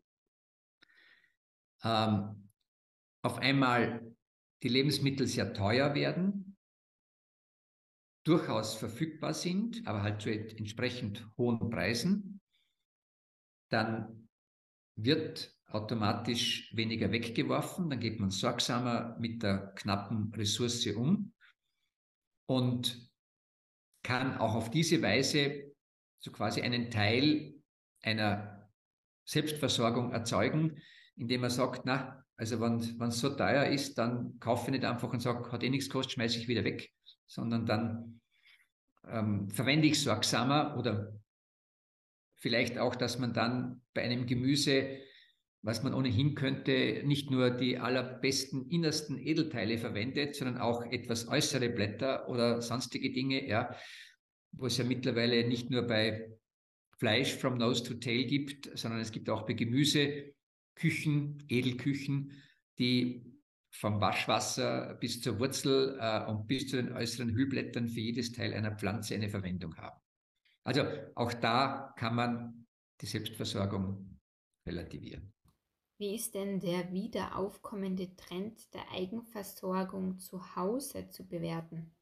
Ähm, 1.84 2.48
auf 3.22 3.38
einmal 3.38 4.07
die 4.62 4.68
Lebensmittel 4.68 5.26
sehr 5.26 5.54
teuer 5.54 5.94
werden, 5.94 6.56
durchaus 8.24 8.74
verfügbar 8.74 9.32
sind, 9.32 9.86
aber 9.86 10.02
halt 10.02 10.20
zu 10.20 10.30
entsprechend 10.30 11.26
hohen 11.38 11.70
Preisen, 11.70 12.40
dann 13.70 14.28
wird 14.96 15.54
automatisch 15.66 16.74
weniger 16.74 17.12
weggeworfen, 17.12 17.90
dann 17.90 18.00
geht 18.00 18.20
man 18.20 18.30
sorgsamer 18.30 19.16
mit 19.18 19.42
der 19.42 19.72
knappen 19.76 20.32
Ressource 20.34 20.86
um 20.88 21.32
und 22.46 23.10
kann 24.02 24.38
auch 24.38 24.54
auf 24.54 24.70
diese 24.70 25.02
Weise 25.02 25.74
so 26.20 26.32
quasi 26.32 26.62
einen 26.62 26.90
Teil 26.90 27.54
einer 28.02 28.70
Selbstversorgung 29.24 30.12
erzeugen, 30.12 30.80
indem 31.16 31.42
er 31.42 31.50
sagt, 31.50 31.82
na, 31.84 32.24
also 32.38 32.60
wenn 32.60 33.08
es 33.08 33.18
so 33.18 33.30
teuer 33.30 33.66
ist, 33.66 33.98
dann 33.98 34.38
kaufe 34.38 34.66
ich 34.66 34.70
nicht 34.70 34.84
einfach 34.84 35.12
und 35.12 35.20
sage, 35.20 35.50
hat 35.50 35.64
eh 35.64 35.68
nichts 35.68 35.88
gekostet, 35.88 36.12
schmeiße 36.12 36.38
ich 36.38 36.46
wieder 36.46 36.62
weg, 36.62 36.88
sondern 37.26 37.66
dann 37.66 38.20
ähm, 39.08 39.50
verwende 39.50 39.88
ich 39.88 40.00
sorgsamer 40.00 40.76
oder 40.78 41.12
vielleicht 42.36 42.78
auch, 42.78 42.94
dass 42.94 43.18
man 43.18 43.32
dann 43.34 43.82
bei 43.92 44.02
einem 44.02 44.26
Gemüse, 44.26 45.00
was 45.62 45.82
man 45.82 45.94
ohnehin 45.94 46.36
könnte, 46.36 47.02
nicht 47.04 47.28
nur 47.32 47.50
die 47.50 47.78
allerbesten 47.78 48.70
innersten 48.70 49.18
Edelteile 49.18 49.76
verwendet, 49.76 50.36
sondern 50.36 50.58
auch 50.58 50.86
etwas 50.86 51.26
äußere 51.26 51.68
Blätter 51.68 52.28
oder 52.28 52.62
sonstige 52.62 53.12
Dinge, 53.12 53.48
ja, 53.48 53.74
wo 54.52 54.66
es 54.66 54.78
ja 54.78 54.84
mittlerweile 54.84 55.46
nicht 55.48 55.70
nur 55.70 55.82
bei 55.82 56.30
Fleisch 56.98 57.34
from 57.34 57.58
nose 57.58 57.82
to 57.82 57.94
tail 57.94 58.26
gibt, 58.26 58.70
sondern 58.78 59.00
es 59.00 59.10
gibt 59.10 59.28
auch 59.28 59.44
bei 59.44 59.54
Gemüse 59.54 60.34
Küchen, 60.78 61.44
Edelküchen, 61.48 62.32
die 62.78 63.38
vom 63.70 64.00
Waschwasser 64.00 64.94
bis 64.94 65.20
zur 65.20 65.38
Wurzel 65.38 65.98
äh, 66.00 66.24
und 66.26 66.46
bis 66.46 66.68
zu 66.68 66.76
den 66.76 66.92
äußeren 66.92 67.34
Hüllblättern 67.34 67.88
für 67.88 68.00
jedes 68.00 68.32
Teil 68.32 68.54
einer 68.54 68.74
Pflanze 68.76 69.14
eine 69.14 69.28
Verwendung 69.28 69.76
haben. 69.76 70.00
Also 70.64 70.84
auch 71.14 71.32
da 71.34 71.94
kann 71.96 72.14
man 72.14 72.66
die 73.00 73.06
Selbstversorgung 73.06 74.18
relativieren. 74.66 75.32
Wie 75.98 76.14
ist 76.14 76.34
denn 76.34 76.60
der 76.60 76.92
wieder 76.92 77.36
aufkommende 77.36 78.14
Trend 78.14 78.72
der 78.72 78.90
Eigenversorgung 78.92 80.18
zu 80.18 80.54
Hause 80.54 81.10
zu 81.10 81.26
bewerten? 81.26 81.94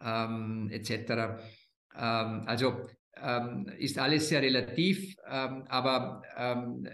ähm, 0.00 0.68
etc. 0.70 0.90
Ähm, 1.94 2.44
also 2.46 2.86
ähm, 3.16 3.70
ist 3.78 3.98
alles 3.98 4.30
sehr 4.30 4.40
relativ, 4.40 5.14
ähm, 5.28 5.64
aber 5.68 6.22
ähm, 6.36 6.88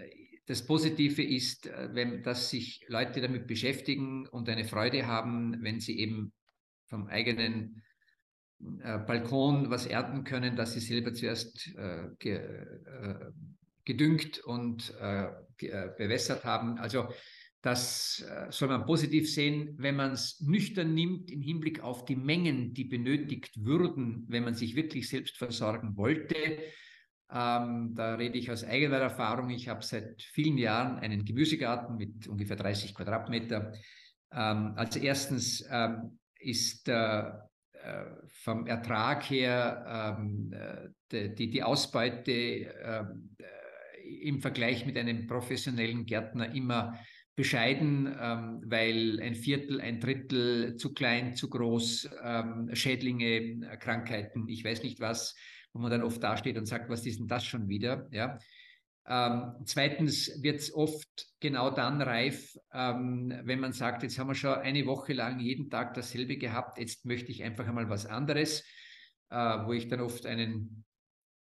das 0.45 0.65
Positive 0.65 1.23
ist, 1.23 1.67
äh, 1.67 1.89
wenn, 1.93 2.21
dass 2.23 2.49
sich 2.49 2.83
Leute 2.87 3.21
damit 3.21 3.47
beschäftigen 3.47 4.27
und 4.27 4.49
eine 4.49 4.65
Freude 4.65 5.07
haben, 5.07 5.57
wenn 5.61 5.79
sie 5.79 5.99
eben 5.99 6.33
vom 6.89 7.07
eigenen 7.07 7.81
äh, 8.81 8.97
Balkon 8.99 9.69
was 9.69 9.85
ernten 9.85 10.23
können, 10.23 10.55
dass 10.55 10.73
sie 10.73 10.79
selber 10.79 11.13
zuerst 11.13 11.67
äh, 11.77 12.09
ge, 12.19 12.35
äh, 12.35 13.31
gedüngt 13.85 14.39
und 14.39 14.93
äh, 14.99 15.25
äh, 15.61 15.89
bewässert 15.97 16.43
haben. 16.43 16.77
Also 16.77 17.07
das 17.61 18.21
äh, 18.21 18.51
soll 18.51 18.69
man 18.69 18.85
positiv 18.85 19.31
sehen, 19.33 19.75
wenn 19.77 19.95
man 19.95 20.11
es 20.11 20.39
nüchtern 20.41 20.93
nimmt 20.93 21.29
im 21.29 21.41
Hinblick 21.41 21.81
auf 21.81 22.05
die 22.05 22.15
Mengen, 22.15 22.73
die 22.73 22.85
benötigt 22.85 23.65
würden, 23.65 24.25
wenn 24.29 24.43
man 24.43 24.53
sich 24.53 24.75
wirklich 24.75 25.09
selbst 25.09 25.37
versorgen 25.37 25.97
wollte. 25.97 26.35
Ähm, 27.31 27.93
da 27.95 28.15
rede 28.15 28.37
ich 28.37 28.49
aus 28.49 28.63
eigener 28.63 28.97
Erfahrung. 28.97 29.49
Ich 29.49 29.67
habe 29.67 29.83
seit 29.83 30.21
vielen 30.21 30.57
Jahren 30.57 30.99
einen 30.99 31.25
Gemüsegarten 31.25 31.97
mit 31.97 32.27
ungefähr 32.27 32.55
30 32.55 32.95
Quadratmeter. 32.95 33.73
Ähm, 34.31 34.73
also 34.75 34.99
erstens 34.99 35.65
ähm, 35.69 36.19
ist 36.39 36.87
äh, 36.87 37.31
äh, 37.83 38.05
vom 38.27 38.67
Ertrag 38.67 39.29
her 39.29 40.17
ähm, 40.19 40.53
äh, 40.53 41.29
die, 41.33 41.49
die 41.49 41.63
Ausbeute 41.63 42.31
ähm, 42.31 43.35
äh, 43.39 44.27
im 44.27 44.41
Vergleich 44.41 44.85
mit 44.85 44.97
einem 44.97 45.27
professionellen 45.27 46.05
Gärtner 46.05 46.53
immer 46.53 46.99
bescheiden, 47.35 48.13
ähm, 48.19 48.61
weil 48.65 49.21
ein 49.21 49.33
Viertel, 49.33 49.79
ein 49.79 50.01
Drittel 50.01 50.75
zu 50.75 50.93
klein, 50.93 51.35
zu 51.35 51.49
groß, 51.49 52.09
Schädlinge, 52.73 53.77
Krankheiten, 53.79 54.49
ich 54.49 54.65
weiß 54.65 54.83
nicht 54.83 54.99
was, 54.99 55.35
wo 55.71 55.79
man 55.79 55.91
dann 55.91 56.03
oft 56.03 56.21
dasteht 56.21 56.57
und 56.57 56.65
sagt, 56.65 56.89
was 56.89 57.05
ist 57.05 57.19
denn 57.19 57.27
das 57.27 57.45
schon 57.45 57.69
wieder? 57.69 58.09
Ja. 58.11 58.39
Ähm, 59.07 59.55
zweitens 59.65 60.41
wird 60.43 60.59
es 60.59 60.73
oft 60.73 61.27
genau 61.39 61.71
dann 61.71 62.01
reif, 62.01 62.55
ähm, 62.73 63.33
wenn 63.43 63.59
man 63.59 63.73
sagt, 63.73 64.03
jetzt 64.03 64.19
haben 64.19 64.27
wir 64.27 64.35
schon 64.35 64.53
eine 64.53 64.85
Woche 64.85 65.13
lang 65.13 65.39
jeden 65.39 65.69
Tag 65.69 65.93
dasselbe 65.95 66.37
gehabt, 66.37 66.77
jetzt 66.77 67.05
möchte 67.05 67.31
ich 67.31 67.43
einfach 67.43 67.67
einmal 67.67 67.89
was 67.89 68.05
anderes, 68.05 68.63
äh, 69.29 69.35
wo 69.35 69.73
ich 69.73 69.87
dann 69.87 70.01
oft 70.01 70.25
einen 70.25 70.85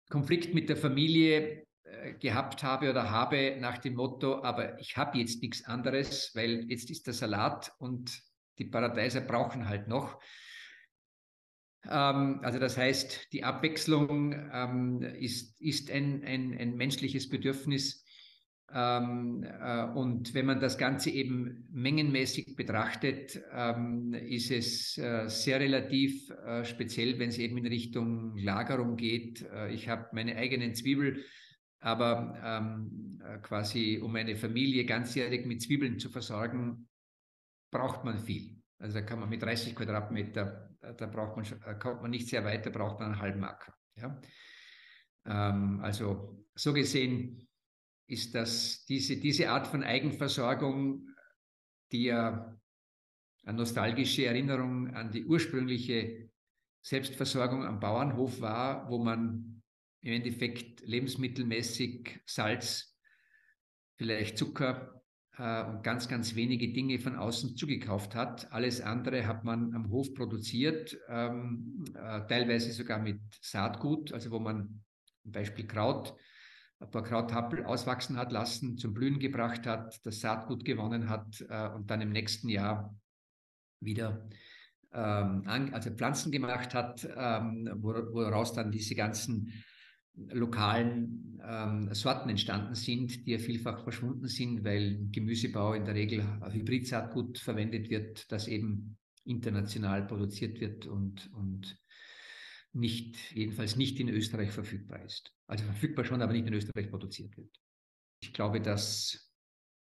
Konflikt 0.09 0.53
mit 0.53 0.69
der 0.69 0.77
Familie 0.77 1.65
äh, 1.83 2.13
gehabt 2.13 2.63
habe 2.63 2.89
oder 2.89 3.11
habe 3.11 3.57
nach 3.59 3.77
dem 3.77 3.95
Motto, 3.95 4.43
aber 4.43 4.79
ich 4.79 4.95
habe 4.95 5.17
jetzt 5.17 5.41
nichts 5.41 5.65
anderes, 5.65 6.31
weil 6.35 6.69
jetzt 6.69 6.89
ist 6.89 7.07
der 7.07 7.13
Salat 7.13 7.73
und 7.79 8.21
die 8.57 8.65
Paradeiser 8.65 9.21
brauchen 9.21 9.67
halt 9.67 9.87
noch. 9.87 10.19
Ähm, 11.89 12.39
also 12.43 12.59
das 12.59 12.77
heißt, 12.77 13.33
die 13.33 13.43
Abwechslung 13.43 14.33
ähm, 14.53 15.01
ist, 15.01 15.59
ist 15.61 15.91
ein, 15.91 16.23
ein, 16.23 16.57
ein 16.57 16.75
menschliches 16.75 17.29
Bedürfnis. 17.29 18.03
Ähm, 18.73 19.43
äh, 19.43 19.85
und 19.85 20.33
wenn 20.33 20.45
man 20.45 20.59
das 20.59 20.77
Ganze 20.77 21.09
eben 21.09 21.67
mengenmäßig 21.71 22.55
betrachtet, 22.55 23.35
ist 23.35 24.51
es 24.51 24.97
äh, 24.97 25.29
sehr 25.29 25.59
relativ, 25.59 26.29
äh, 26.29 26.65
speziell 26.65 27.17
wenn 27.19 27.29
es 27.29 27.37
eben 27.37 27.57
in 27.57 27.67
Richtung 27.67 28.35
Lagerung 28.37 28.97
geht. 28.97 29.45
Ich 29.71 29.87
habe 29.87 30.07
meine 30.11 30.35
eigenen 30.35 30.75
Zwiebel, 30.75 31.23
aber 31.79 33.39
quasi 33.43 33.99
um 34.01 34.11
meine 34.11 34.35
Familie 34.35 34.85
ganzjährig 34.85 35.45
mit 35.45 35.61
Zwiebeln 35.61 35.99
zu 35.99 36.09
versorgen, 36.09 36.87
braucht 37.71 38.03
man 38.03 38.17
viel. 38.17 38.57
Also 38.79 38.99
da 38.99 39.05
kann 39.05 39.19
man 39.19 39.29
mit 39.29 39.41
30 39.41 39.75
Quadratmeter, 39.75 40.66
da 40.93 41.05
braucht 41.07 41.35
man, 41.35 41.79
kommt 41.79 42.01
man 42.01 42.11
nicht 42.11 42.27
sehr 42.27 42.43
weit, 42.43 42.65
da 42.65 42.69
braucht 42.69 42.99
man 42.99 43.11
einen 43.11 43.21
halben 43.21 43.43
Acker. 43.43 43.73
Ja? 43.95 44.21
Ähm, 45.25 45.79
also 45.81 46.45
so 46.55 46.73
gesehen 46.73 47.47
ist 48.07 48.33
das 48.33 48.85
diese, 48.85 49.17
diese 49.17 49.49
Art 49.49 49.67
von 49.67 49.83
Eigenversorgung, 49.83 51.07
die 51.91 52.05
ja 52.05 52.57
eine 53.43 53.57
nostalgische 53.57 54.25
Erinnerung 54.25 54.93
an 54.93 55.11
die 55.11 55.25
ursprüngliche 55.25 56.29
Selbstversorgung 56.81 57.65
am 57.65 57.79
Bauernhof 57.79 58.39
war, 58.41 58.89
wo 58.89 59.03
man 59.03 59.61
im 60.01 60.13
Endeffekt 60.13 60.81
lebensmittelmäßig 60.81 62.21
Salz, 62.25 62.97
vielleicht 63.97 64.37
Zucker 64.37 64.96
äh, 65.37 65.63
und 65.63 65.83
ganz, 65.83 66.07
ganz 66.07 66.35
wenige 66.35 66.71
Dinge 66.73 66.99
von 66.99 67.15
außen 67.15 67.55
zugekauft 67.55 68.15
hat. 68.15 68.51
Alles 68.51 68.81
andere 68.81 69.27
hat 69.27 69.43
man 69.43 69.73
am 69.73 69.89
Hof 69.89 70.13
produziert, 70.13 70.97
ähm, 71.09 71.85
äh, 71.93 72.21
teilweise 72.27 72.71
sogar 72.71 72.99
mit 72.99 73.19
Saatgut, 73.41 74.13
also 74.13 74.31
wo 74.31 74.39
man 74.39 74.83
zum 75.23 75.31
Beispiel 75.31 75.67
Kraut, 75.67 76.15
ein 76.79 76.91
paar 76.91 77.03
Krauthappel 77.03 77.65
auswachsen 77.65 78.17
hat 78.17 78.31
lassen, 78.31 78.77
zum 78.77 78.93
Blühen 78.93 79.19
gebracht 79.19 79.65
hat, 79.65 79.99
das 80.05 80.19
Saatgut 80.19 80.63
gewonnen 80.63 81.09
hat 81.09 81.43
äh, 81.49 81.69
und 81.69 81.89
dann 81.89 82.01
im 82.01 82.11
nächsten 82.11 82.49
Jahr 82.49 82.95
wieder 83.79 84.27
ähm, 84.93 85.43
also 85.73 85.91
Pflanzen 85.91 86.31
gemacht 86.31 86.73
hat, 86.73 87.07
ähm, 87.15 87.69
woraus 87.77 88.53
dann 88.53 88.71
diese 88.71 88.95
ganzen 88.95 89.53
lokalen 90.31 91.39
ähm, 91.43 91.93
Sorten 91.93 92.29
entstanden 92.29 92.75
sind, 92.75 93.25
die 93.25 93.31
ja 93.31 93.39
vielfach 93.39 93.83
verschwunden 93.83 94.27
sind, 94.27 94.63
weil 94.63 95.07
Gemüsebau 95.11 95.73
in 95.73 95.85
der 95.85 95.95
Regel 95.95 96.25
Hybridsaatgut 96.51 97.37
verwendet 97.37 97.89
wird, 97.89 98.31
das 98.31 98.47
eben 98.47 98.97
international 99.23 100.07
produziert 100.07 100.59
wird 100.59 100.87
und, 100.87 101.31
und 101.33 101.77
nicht, 102.73 103.33
jedenfalls 103.33 103.75
nicht 103.75 103.99
in 103.99 104.09
Österreich 104.09 104.51
verfügbar 104.51 105.03
ist. 105.03 105.33
Also 105.47 105.63
verfügbar 105.65 106.05
schon, 106.05 106.21
aber 106.21 106.33
nicht 106.33 106.47
in 106.47 106.53
Österreich 106.53 106.89
produziert 106.89 107.35
wird. 107.37 107.59
Ich 108.21 108.33
glaube, 108.33 108.61
dass 108.61 109.31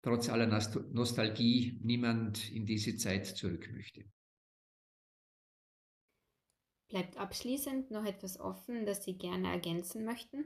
trotz 0.01 0.29
aller 0.29 0.47
Nostalgie 0.47 1.79
niemand 1.83 2.51
in 2.51 2.65
diese 2.65 2.95
Zeit 2.95 3.25
zurück 3.25 3.69
möchte. 3.73 4.05
Bleibt 6.95 7.17
abschließend 7.17 7.91
noch 7.91 8.05
etwas 8.05 8.39
offen, 8.39 8.85
das 8.85 9.03
Sie 9.03 9.17
gerne 9.17 9.51
ergänzen 9.51 10.05
möchten? 10.05 10.45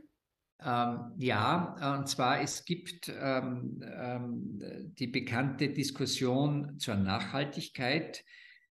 Ähm, 0.60 1.14
ja, 1.20 2.00
und 2.00 2.10
zwar 2.10 2.42
es 2.42 2.66
gibt 2.66 3.08
ähm, 3.22 3.84
ähm, 3.84 4.96
die 4.98 5.06
bekannte 5.06 5.70
Diskussion 5.70 6.80
zur 6.80 6.96
Nachhaltigkeit, 6.96 8.24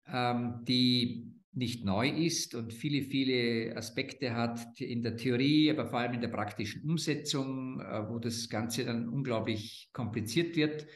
ähm, 0.06 0.62
die 0.68 1.32
nicht 1.52 1.82
neu 1.82 2.10
ist 2.10 2.54
und 2.54 2.74
viele, 2.74 3.00
viele 3.00 3.74
Aspekte 3.74 4.34
hat 4.34 4.78
in 4.78 5.02
der 5.02 5.16
Theorie, 5.16 5.70
aber 5.70 5.86
vor 5.86 6.00
allem 6.00 6.12
in 6.12 6.20
der 6.20 6.28
praktischen 6.28 6.82
Umsetzung, 6.82 7.80
äh, 7.80 8.06
wo 8.06 8.18
das 8.18 8.50
Ganze 8.50 8.84
dann 8.84 9.08
unglaublich 9.08 9.88
kompliziert 9.94 10.56
wird. 10.56 10.86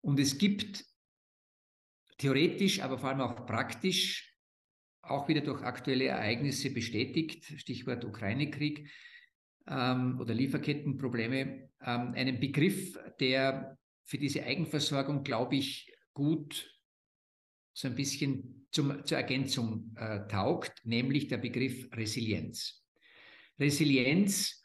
Und 0.00 0.18
es 0.18 0.38
gibt 0.38 0.82
theoretisch, 2.16 2.80
aber 2.80 2.96
vor 2.96 3.10
allem 3.10 3.20
auch 3.20 3.44
praktisch 3.44 4.29
auch 5.02 5.28
wieder 5.28 5.40
durch 5.40 5.62
aktuelle 5.62 6.06
Ereignisse 6.06 6.70
bestätigt, 6.70 7.44
Stichwort 7.56 8.04
Ukraine-Krieg 8.04 8.90
ähm, 9.66 10.18
oder 10.20 10.34
Lieferkettenprobleme, 10.34 11.70
ähm, 11.84 12.12
einen 12.14 12.40
Begriff, 12.40 12.98
der 13.18 13.78
für 14.04 14.18
diese 14.18 14.44
Eigenversorgung, 14.44 15.22
glaube 15.22 15.56
ich, 15.56 15.92
gut 16.12 16.78
so 17.72 17.88
ein 17.88 17.94
bisschen 17.94 18.66
zum, 18.72 19.04
zur 19.04 19.18
Ergänzung 19.18 19.94
äh, 19.96 20.26
taugt, 20.28 20.84
nämlich 20.84 21.28
der 21.28 21.38
Begriff 21.38 21.88
Resilienz. 21.92 22.84
Resilienz 23.58 24.60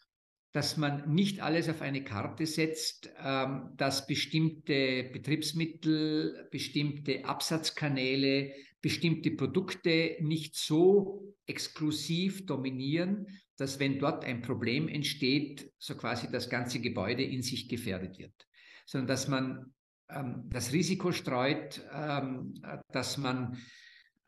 dass 0.55 0.77
man 0.77 1.13
nicht 1.13 1.41
alles 1.41 1.67
auf 1.67 1.81
eine 1.81 2.05
Karte 2.05 2.45
setzt, 2.45 3.09
ähm, 3.21 3.73
dass 3.75 4.07
bestimmte 4.07 5.03
Betriebsmittel, 5.11 6.47
bestimmte 6.49 7.25
Absatzkanäle, 7.25 8.53
bestimmte 8.86 9.31
Produkte 9.31 10.15
nicht 10.19 10.55
so 10.55 11.33
exklusiv 11.47 12.45
dominieren, 12.45 13.25
dass 13.57 13.79
wenn 13.79 13.97
dort 13.97 14.23
ein 14.23 14.43
Problem 14.43 14.88
entsteht, 14.88 15.73
so 15.79 15.97
quasi 15.97 16.29
das 16.31 16.51
ganze 16.51 16.79
Gebäude 16.79 17.23
in 17.23 17.41
sich 17.41 17.67
gefährdet 17.67 18.19
wird, 18.19 18.47
sondern 18.86 19.07
dass 19.07 19.27
man 19.27 19.73
ähm, 20.07 20.43
das 20.51 20.71
Risiko 20.71 21.11
streut, 21.11 21.81
ähm, 21.91 22.61
dass 22.89 23.17
man 23.17 23.57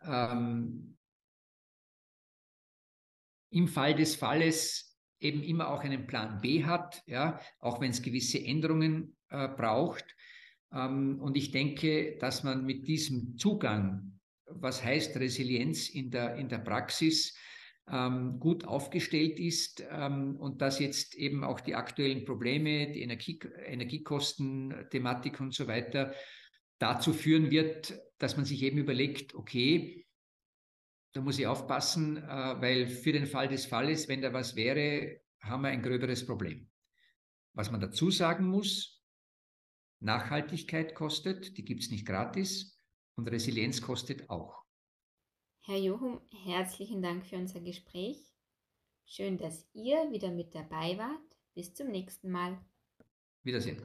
ähm, 0.02 0.98
im 3.52 3.68
Fall 3.68 3.94
des 3.94 4.16
Falles 4.16 4.98
eben 5.20 5.44
immer 5.44 5.68
auch 5.68 5.84
einen 5.84 6.08
Plan 6.08 6.42
B 6.42 6.66
hat, 6.66 7.04
ja, 7.06 7.40
auch 7.60 7.80
wenn 7.80 7.92
es 7.92 8.02
gewisse 8.02 8.44
Änderungen 8.44 9.16
äh, 9.30 9.48
braucht. 9.50 10.16
Ähm, 10.74 11.20
und 11.22 11.38
ich 11.38 11.52
denke, 11.52 12.18
dass 12.18 12.44
man 12.44 12.66
mit 12.66 12.88
diesem 12.88 13.38
Zugang, 13.38 14.17
was 14.50 14.84
heißt 14.84 15.18
Resilienz 15.18 15.90
in 15.90 16.12
der, 16.12 16.36
in 16.36 16.50
der 16.50 16.60
Praxis, 16.60 17.38
ähm, 17.90 18.40
gut 18.40 18.66
aufgestellt 18.66 19.40
ist 19.40 19.84
ähm, 19.90 20.36
und 20.38 20.62
dass 20.62 20.80
jetzt 20.80 21.16
eben 21.16 21.44
auch 21.44 21.60
die 21.60 21.76
aktuellen 21.76 22.26
Probleme, 22.26 22.92
die 22.92 23.02
Energie, 23.02 23.40
Energiekosten-Thematik 23.66 25.40
und 25.40 25.54
so 25.54 25.68
weiter 25.68 26.14
dazu 26.80 27.14
führen 27.14 27.50
wird, 27.50 27.98
dass 28.18 28.36
man 28.36 28.46
sich 28.46 28.62
eben 28.64 28.78
überlegt, 28.78 29.36
okay, 29.36 30.06
da 31.14 31.22
muss 31.22 31.40
ich 31.40 31.48
aufpassen, 31.48 32.18
äh, 32.18 32.28
weil 32.28 32.88
für 32.88 33.14
den 33.14 33.26
Fall 33.26 33.48
des 33.48 33.66
Falles, 33.66 34.08
wenn 34.08 34.22
da 34.22 34.34
was 34.34 34.56
wäre, 34.56 35.22
haben 35.40 35.64
wir 35.64 35.70
ein 35.70 35.82
gröberes 35.82 36.26
Problem. 36.26 36.70
Was 37.54 37.72
man 37.72 37.80
dazu 37.80 38.12
sagen 38.12 38.46
muss, 38.46 39.02
Nachhaltigkeit 40.00 40.94
kostet, 40.94 41.58
die 41.58 41.64
gibt 41.64 41.82
es 41.82 41.90
nicht 41.90 42.06
gratis 42.06 42.77
und 43.18 43.28
Resilienz 43.28 43.82
kostet 43.82 44.30
auch. 44.30 44.64
Herr 45.62 45.78
Johum, 45.78 46.22
herzlichen 46.46 47.02
Dank 47.02 47.26
für 47.26 47.36
unser 47.36 47.60
Gespräch. 47.60 48.34
Schön, 49.06 49.38
dass 49.38 49.68
ihr 49.74 50.12
wieder 50.12 50.32
mit 50.32 50.56
dabei 50.56 50.98
wart. 50.98 51.20
Bis 51.54 51.74
zum 51.74 51.88
nächsten 51.88 52.32
Mal. 52.32 52.58
Wiedersehen. 53.44 53.82